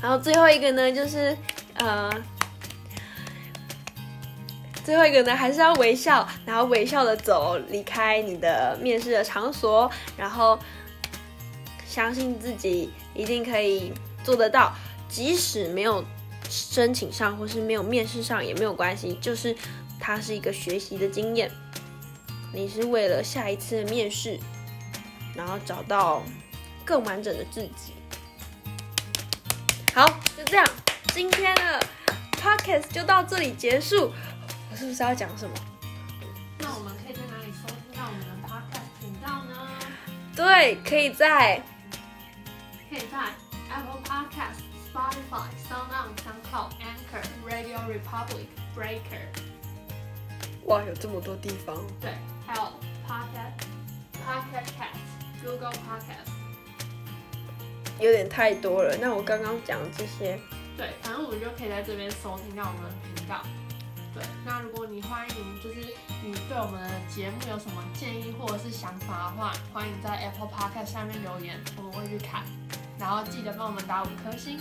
[0.00, 1.36] 然后最后一个呢，就是
[1.74, 2.10] 呃。
[4.84, 10.58] 最后一个呢，还是要微笑，然后微笑的走离开你的面试的场所，然后
[11.86, 14.74] 相信自己一定可以做得到，
[15.08, 16.04] 即使没有
[16.50, 19.56] 申请上或是没有面试上也没有关系，就是
[19.98, 21.50] 它是一个学习的经验，
[22.52, 24.38] 你是为了下一次面试，
[25.34, 26.22] 然后找到
[26.84, 27.94] 更完整的自己。
[29.94, 30.06] 好，
[30.36, 30.66] 就这样，
[31.14, 31.86] 今天的
[32.32, 34.12] podcast 就到这里结束。
[34.76, 35.54] 是不是要讲什么？
[36.58, 39.54] 那我们可以在哪里收听到我们的 podcast 频道呢？
[40.34, 41.62] 对，可以在
[42.90, 43.32] 可以在
[43.70, 44.62] Apple Podcast、
[44.92, 48.46] Spotify、SoundOn、SoundCloud、Anchor、Radio Republic、
[48.76, 49.28] Breaker。
[50.64, 51.76] 哇，有这么多地方！
[52.00, 52.14] 对，
[52.46, 52.62] 还有
[53.06, 53.64] Podcast、
[54.24, 56.30] Podcast Cast、Google Podcast，
[58.00, 58.96] 有点太多了。
[58.96, 60.38] 那我刚刚讲这些，
[60.76, 63.42] 对，反正我们就可以在这边收听到我们的频道。
[64.14, 65.80] 对，那如果你欢迎，就是
[66.22, 72.42] 你对我们的节目有什么建议或者是想法的话，欢迎在 Apple Podcast 下面留言，我们会去看，
[72.98, 74.60] 然后记得帮我们打五颗星，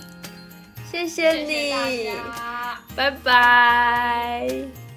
[0.91, 1.87] 谢谢你，大
[2.35, 4.92] 家，拜拜。